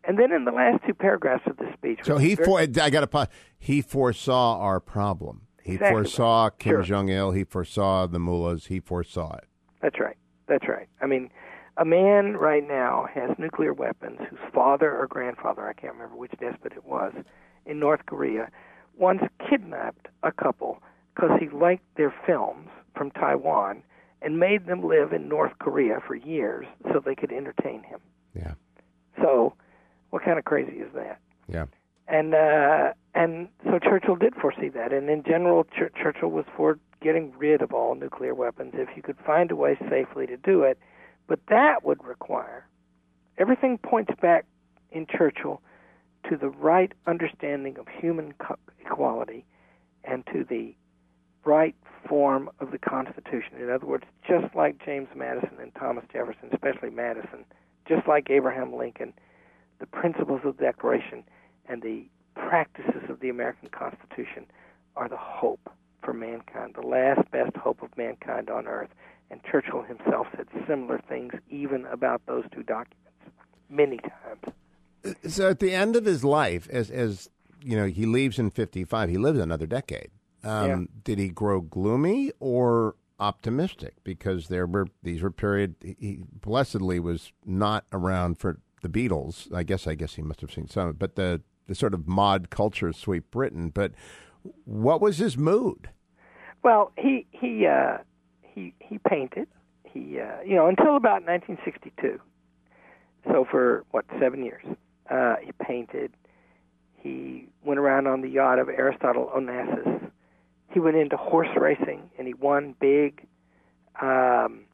And 0.07 0.17
then 0.17 0.31
in 0.31 0.45
the 0.45 0.51
last 0.51 0.83
two 0.87 0.93
paragraphs 0.93 1.43
of 1.47 1.57
the 1.57 1.69
speech, 1.73 1.99
so 2.03 2.17
he 2.17 2.35
for, 2.35 2.59
I 2.59 2.65
got 2.65 3.11
to. 3.11 3.29
He 3.59 3.81
foresaw 3.81 4.57
our 4.57 4.79
problem. 4.79 5.41
He 5.61 5.73
exactly 5.73 5.95
foresaw. 5.95 6.49
Kim 6.49 6.71
sure. 6.71 6.83
Jong 6.83 7.09
Il. 7.09 7.31
He 7.31 7.43
foresaw 7.43 8.07
the 8.07 8.19
mullahs. 8.19 8.67
He 8.67 8.79
foresaw 8.79 9.35
it. 9.35 9.43
That's 9.81 9.99
right. 9.99 10.15
That's 10.47 10.65
right. 10.67 10.87
I 11.01 11.07
mean, 11.07 11.29
a 11.75 11.83
man 11.83 12.37
right 12.37 12.65
now 12.65 13.07
has 13.13 13.31
nuclear 13.37 13.73
weapons 13.73 14.19
whose 14.29 14.39
father 14.53 14.97
or 14.97 15.07
grandfather, 15.07 15.67
I 15.67 15.73
can't 15.73 15.93
remember 15.93 16.15
which 16.15 16.31
despot 16.39 16.71
it 16.71 16.85
was, 16.85 17.13
in 17.65 17.79
North 17.79 18.05
Korea, 18.05 18.49
once 18.97 19.21
kidnapped 19.49 20.07
a 20.23 20.31
couple 20.31 20.81
because 21.13 21.31
he 21.39 21.49
liked 21.49 21.83
their 21.97 22.13
films 22.25 22.69
from 22.95 23.11
Taiwan 23.11 23.83
and 24.21 24.39
made 24.39 24.65
them 24.65 24.87
live 24.87 25.11
in 25.11 25.27
North 25.27 25.51
Korea 25.59 25.99
for 26.07 26.15
years 26.15 26.65
so 26.91 26.99
they 26.99 27.13
could 27.13 27.31
entertain 27.31 27.83
him. 27.83 27.99
Yeah. 28.33 28.53
So 29.21 29.53
what 30.17 30.25
kind 30.25 30.39
of 30.39 30.45
crazy 30.45 30.77
is 30.77 30.91
that? 30.95 31.19
Yeah. 31.47 31.65
And 32.07 32.33
uh, 32.33 32.93
and 33.13 33.49
so 33.63 33.77
Churchill 33.77 34.15
did 34.15 34.33
foresee 34.33 34.69
that, 34.69 34.91
and 34.91 35.11
in 35.11 35.21
general, 35.23 35.63
Ch- 35.65 35.93
Churchill 35.95 36.31
was 36.31 36.45
for 36.55 36.79
getting 37.03 37.31
rid 37.37 37.61
of 37.61 37.71
all 37.71 37.93
nuclear 37.93 38.33
weapons 38.33 38.71
if 38.73 38.89
you 38.95 39.03
could 39.03 39.17
find 39.23 39.51
a 39.51 39.55
way 39.55 39.77
safely 39.87 40.25
to 40.25 40.35
do 40.35 40.63
it. 40.63 40.79
But 41.27 41.39
that 41.49 41.83
would 41.83 42.03
require 42.03 42.65
everything 43.37 43.77
points 43.77 44.11
back 44.19 44.47
in 44.91 45.05
Churchill 45.05 45.61
to 46.27 46.35
the 46.35 46.49
right 46.49 46.93
understanding 47.05 47.77
of 47.77 47.85
human 47.87 48.33
co- 48.39 48.57
equality 48.83 49.45
and 50.03 50.25
to 50.33 50.43
the 50.49 50.73
right 51.45 51.75
form 52.09 52.49
of 52.59 52.71
the 52.71 52.79
Constitution. 52.79 53.61
In 53.61 53.69
other 53.69 53.85
words, 53.85 54.05
just 54.27 54.55
like 54.55 54.83
James 54.83 55.09
Madison 55.15 55.57
and 55.61 55.75
Thomas 55.75 56.05
Jefferson, 56.11 56.49
especially 56.51 56.89
Madison, 56.89 57.45
just 57.87 58.07
like 58.07 58.31
Abraham 58.31 58.73
Lincoln, 58.73 59.13
the 59.79 59.85
principles 59.85 60.41
of 60.43 60.57
the 60.57 60.63
Declaration 60.63 61.23
and 61.67 61.81
the 61.81 62.07
practices 62.35 63.09
of 63.09 63.19
the 63.19 63.29
American 63.29 63.69
Constitution 63.69 64.45
are 64.95 65.09
the 65.09 65.17
hope 65.17 65.69
for 66.03 66.13
mankind, 66.13 66.75
the 66.79 66.87
last 66.87 67.29
best 67.31 67.55
hope 67.57 67.81
of 67.81 67.95
mankind 67.97 68.49
on 68.49 68.67
earth. 68.67 68.89
And 69.29 69.41
Churchill 69.43 69.83
himself 69.83 70.27
said 70.35 70.47
similar 70.67 71.01
things 71.09 71.33
even 71.49 71.85
about 71.87 72.21
those 72.27 72.45
two 72.53 72.63
documents 72.63 73.01
many 73.69 73.97
times. 73.97 75.15
So 75.27 75.49
at 75.49 75.59
the 75.59 75.73
end 75.73 75.95
of 75.95 76.05
his 76.05 76.23
life, 76.23 76.69
as 76.69 76.89
as 76.89 77.29
you 77.61 77.75
know, 77.75 77.85
he 77.85 78.05
leaves 78.05 78.39
in 78.39 78.49
fifty 78.51 78.85
five. 78.85 79.09
He 79.09 79.17
lives 79.17 79.39
another 79.39 79.67
decade. 79.67 80.11
Um, 80.43 80.69
yeah. 80.69 80.77
Did 81.03 81.19
he 81.19 81.29
grow 81.29 81.59
gloomy 81.61 82.31
or 82.39 82.95
optimistic? 83.19 83.95
Because 84.03 84.47
there 84.47 84.65
were 84.65 84.87
these 85.03 85.21
were 85.21 85.31
period. 85.31 85.75
He 85.81 86.21
blessedly 86.41 86.99
was 86.99 87.33
not 87.45 87.85
around 87.91 88.39
for 88.39 88.59
the 88.81 88.89
Beatles. 88.89 89.53
I 89.53 89.63
guess 89.63 89.87
I 89.87 89.95
guess 89.95 90.15
he 90.15 90.21
must 90.21 90.41
have 90.41 90.51
seen 90.51 90.67
some, 90.67 90.93
but 90.93 91.15
the 91.15 91.41
the 91.67 91.75
sort 91.75 91.93
of 91.93 92.07
mod 92.07 92.49
culture 92.49 92.91
sweep 92.93 93.29
Britain. 93.31 93.69
But 93.69 93.91
what 94.65 95.01
was 95.01 95.17
his 95.17 95.37
mood? 95.37 95.89
Well, 96.63 96.91
he 96.97 97.25
he 97.31 97.65
uh, 97.65 97.97
he 98.41 98.73
he 98.79 98.99
painted. 98.99 99.47
He 99.83 100.19
uh, 100.19 100.41
you 100.45 100.55
know 100.55 100.67
until 100.67 100.95
about 100.95 101.23
1962. 101.25 102.19
So 103.25 103.45
for 103.49 103.85
what 103.91 104.05
seven 104.19 104.43
years, 104.43 104.63
uh, 105.09 105.35
he 105.43 105.51
painted. 105.61 106.13
He 106.95 107.47
went 107.63 107.79
around 107.79 108.07
on 108.07 108.21
the 108.21 108.29
yacht 108.29 108.59
of 108.59 108.69
Aristotle 108.69 109.31
Onassis. 109.35 110.09
He 110.71 110.79
went 110.79 110.97
into 110.97 111.15
horse 111.15 111.47
racing 111.55 112.09
and 112.17 112.27
he 112.27 112.33
won 112.33 112.75
big. 112.79 113.25
Um, 114.01 114.65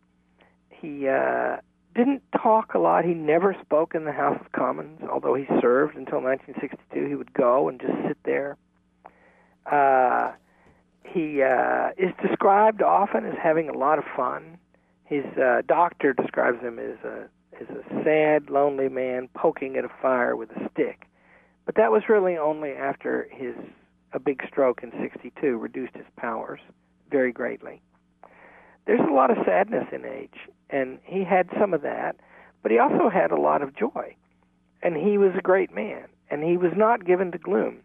he 0.69 1.07
uh, 1.07 1.57
didn't 1.93 2.23
talk 2.41 2.73
a 2.73 2.79
lot. 2.79 3.05
He 3.05 3.13
never 3.13 3.55
spoke 3.61 3.95
in 3.95 4.05
the 4.05 4.11
House 4.11 4.37
of 4.39 4.51
Commons, 4.51 4.99
although 5.09 5.35
he 5.35 5.45
served 5.61 5.95
until 5.95 6.21
1962. 6.21 7.07
He 7.07 7.15
would 7.15 7.33
go 7.33 7.69
and 7.69 7.79
just 7.79 7.93
sit 8.07 8.17
there. 8.23 8.57
Uh, 9.65 10.31
he 11.03 11.41
uh, 11.41 11.89
is 11.97 12.11
described 12.21 12.81
often 12.81 13.25
as 13.25 13.35
having 13.41 13.69
a 13.69 13.77
lot 13.77 13.99
of 13.99 14.05
fun. 14.15 14.57
His 15.05 15.25
uh, 15.37 15.61
doctor 15.67 16.13
describes 16.13 16.61
him 16.61 16.79
as 16.79 16.97
a 17.03 17.27
as 17.61 17.67
a 17.69 18.03
sad, 18.03 18.49
lonely 18.49 18.89
man 18.89 19.29
poking 19.35 19.77
at 19.77 19.85
a 19.85 19.91
fire 20.01 20.35
with 20.35 20.49
a 20.51 20.69
stick. 20.71 21.05
But 21.65 21.75
that 21.75 21.91
was 21.91 22.03
really 22.09 22.35
only 22.35 22.71
after 22.71 23.27
his 23.31 23.55
a 24.11 24.19
big 24.19 24.43
stroke 24.47 24.81
in 24.83 24.91
62 25.01 25.57
reduced 25.57 25.95
his 25.95 26.05
powers 26.17 26.59
very 27.09 27.31
greatly. 27.31 27.81
There's 28.85 29.07
a 29.07 29.13
lot 29.13 29.31
of 29.31 29.37
sadness 29.45 29.85
in 29.91 30.05
age, 30.05 30.49
and 30.69 30.99
he 31.03 31.23
had 31.23 31.49
some 31.59 31.73
of 31.73 31.81
that, 31.81 32.15
but 32.61 32.71
he 32.71 32.79
also 32.79 33.09
had 33.09 33.31
a 33.31 33.39
lot 33.39 33.61
of 33.61 33.75
joy. 33.75 34.15
And 34.81 34.95
he 34.95 35.17
was 35.17 35.31
a 35.37 35.41
great 35.41 35.73
man, 35.73 36.05
and 36.29 36.43
he 36.43 36.57
was 36.57 36.73
not 36.75 37.05
given 37.05 37.31
to 37.31 37.37
gloom. 37.37 37.79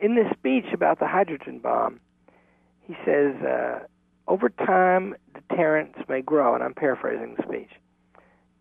In 0.00 0.14
this 0.14 0.30
speech 0.36 0.72
about 0.72 0.98
the 0.98 1.06
hydrogen 1.06 1.58
bomb, 1.58 2.00
he 2.82 2.94
says, 3.04 3.34
uh, 3.42 3.80
over 4.28 4.48
time, 4.48 5.14
deterrence 5.34 5.96
may 6.08 6.22
grow, 6.22 6.54
and 6.54 6.62
I'm 6.62 6.74
paraphrasing 6.74 7.34
the 7.36 7.42
speech. 7.42 7.70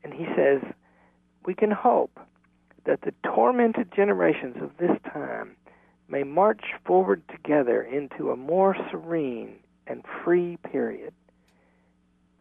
And 0.04 0.14
he 0.14 0.26
says, 0.36 0.62
we 1.46 1.54
can 1.54 1.72
hope 1.72 2.20
that 2.86 3.02
the 3.02 3.14
tormented 3.24 3.92
generations 3.94 4.56
of 4.62 4.72
this 4.78 4.98
time 5.12 5.56
may 6.10 6.24
march 6.24 6.64
forward 6.86 7.22
together 7.30 7.82
into 7.82 8.32
a 8.32 8.36
more 8.36 8.76
serene 8.90 9.56
and 9.86 10.04
free 10.24 10.58
period. 10.72 11.14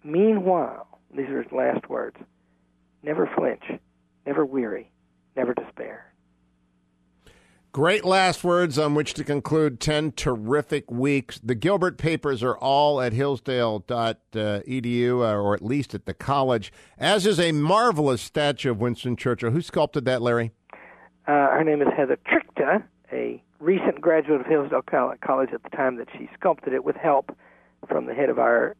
Meanwhile, 0.05 0.87
these 1.15 1.29
are 1.29 1.43
his 1.43 1.53
last 1.53 1.89
words 1.89 2.17
never 3.03 3.31
flinch, 3.37 3.63
never 4.27 4.45
weary, 4.45 4.91
never 5.37 5.55
despair. 5.55 6.13
Great 7.73 8.05
last 8.07 8.43
words 8.43 8.79
on 8.79 8.95
which 8.95 9.13
to 9.15 9.23
conclude 9.23 9.81
10 9.81 10.13
terrific 10.13 10.91
weeks. 10.91 11.39
The 11.45 11.55
Gilbert 11.55 11.99
papers 11.99 12.43
are 12.43 12.57
all 12.57 13.03
at 13.03 13.13
hillsdale.edu, 13.13 15.11
uh, 15.13 15.37
or 15.39 15.55
at 15.55 15.63
least 15.63 15.95
at 15.95 16.07
the 16.07 16.15
college, 16.15 16.73
as 16.97 17.27
is 17.27 17.39
a 17.39 17.53
marvelous 17.53 18.23
statue 18.23 18.71
of 18.71 18.81
Winston 18.81 19.15
Churchill. 19.15 19.51
Who 19.51 19.61
sculpted 19.61 20.07
that, 20.07 20.23
Larry? 20.23 20.53
Uh, 21.27 21.51
her 21.51 21.65
name 21.65 21.83
is 21.83 21.89
Heather 21.95 22.19
Trickta, 22.27 22.83
a 23.13 23.43
recent 23.61 24.01
graduate 24.01 24.41
of 24.41 24.47
Hillsdale 24.47 24.81
College 25.21 25.51
at 25.53 25.63
the 25.63 25.71
time 25.71 25.97
that 25.97 26.09
she 26.17 26.31
sculpted 26.33 26.73
it 26.73 26.83
with 26.83 26.97
help 26.97 27.37
from 27.89 28.07
the 28.07 28.15
head 28.15 28.31
of 28.31 28.39
our 28.39 28.75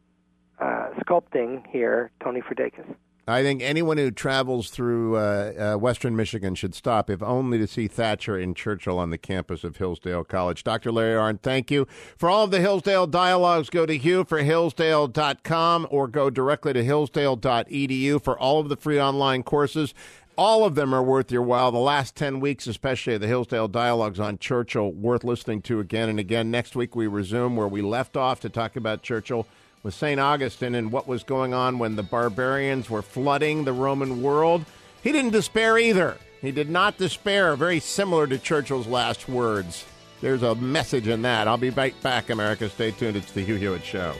uh, 0.59 0.89
sculpting 0.99 1.65
here, 1.67 2.11
Tony 2.23 2.41
Frudakis. 2.41 2.95
I 3.29 3.43
think 3.43 3.61
anyone 3.61 3.97
who 3.97 4.09
travels 4.09 4.69
through 4.69 5.17
uh, 5.17 5.73
uh, 5.73 5.77
Western 5.77 6.15
Michigan 6.15 6.55
should 6.55 6.73
stop, 6.73 7.09
if 7.09 7.21
only 7.21 7.57
to 7.57 7.67
see 7.67 7.89
Thatcher 7.89 8.37
and 8.37 8.55
Churchill 8.55 8.97
on 8.97 9.09
the 9.09 9.17
campus 9.17 9.65
of 9.65 9.75
Hillsdale 9.75 10.23
College. 10.23 10.63
Dr. 10.63 10.93
Larry 10.93 11.19
Arnn, 11.19 11.41
thank 11.41 11.69
you. 11.69 11.87
For 12.15 12.29
all 12.29 12.45
of 12.45 12.51
the 12.51 12.61
Hillsdale 12.61 13.05
dialogues, 13.05 13.69
go 13.69 13.85
to 13.85 13.99
hugh4hillsdale.com 13.99 15.87
or 15.91 16.07
go 16.07 16.29
directly 16.29 16.71
to 16.71 16.83
hillsdale.edu 16.85 18.23
for 18.23 18.39
all 18.39 18.61
of 18.61 18.69
the 18.69 18.77
free 18.77 18.99
online 18.99 19.43
courses. 19.43 19.93
All 20.37 20.63
of 20.63 20.75
them 20.75 20.93
are 20.93 21.03
worth 21.03 21.29
your 21.29 21.41
while. 21.41 21.71
The 21.73 21.79
last 21.79 22.15
10 22.15 22.39
weeks, 22.39 22.65
especially 22.65 23.17
the 23.17 23.27
Hillsdale 23.27 23.67
Dialogues 23.67 24.21
on 24.21 24.37
Churchill, 24.37 24.93
worth 24.93 25.25
listening 25.25 25.63
to 25.63 25.81
again 25.81 26.07
and 26.07 26.19
again. 26.19 26.49
Next 26.49 26.77
week, 26.77 26.95
we 26.95 27.07
resume 27.07 27.57
where 27.57 27.67
we 27.67 27.81
left 27.81 28.15
off 28.15 28.39
to 28.41 28.49
talk 28.49 28.77
about 28.77 29.01
Churchill 29.01 29.47
with 29.83 29.93
St. 29.93 30.19
Augustine 30.19 30.75
and 30.75 30.91
what 30.91 31.07
was 31.07 31.23
going 31.23 31.53
on 31.53 31.79
when 31.79 31.95
the 31.95 32.03
barbarians 32.03 32.89
were 32.89 33.01
flooding 33.01 33.63
the 33.63 33.73
Roman 33.73 34.21
world. 34.21 34.65
He 35.01 35.11
didn't 35.11 35.31
despair 35.31 35.77
either. 35.77 36.17
He 36.41 36.51
did 36.51 36.69
not 36.69 36.97
despair, 36.97 37.55
very 37.55 37.79
similar 37.79 38.27
to 38.27 38.37
Churchill's 38.37 38.87
last 38.87 39.29
words. 39.29 39.85
There's 40.19 40.43
a 40.43 40.55
message 40.55 41.07
in 41.07 41.21
that. 41.21 41.47
I'll 41.47 41.57
be 41.57 41.69
right 41.69 41.99
back, 42.01 42.29
America. 42.29 42.69
Stay 42.69 42.91
tuned. 42.91 43.15
It's 43.15 43.31
the 43.31 43.41
Hugh 43.41 43.55
Hewitt 43.55 43.85
Show. 43.85 44.13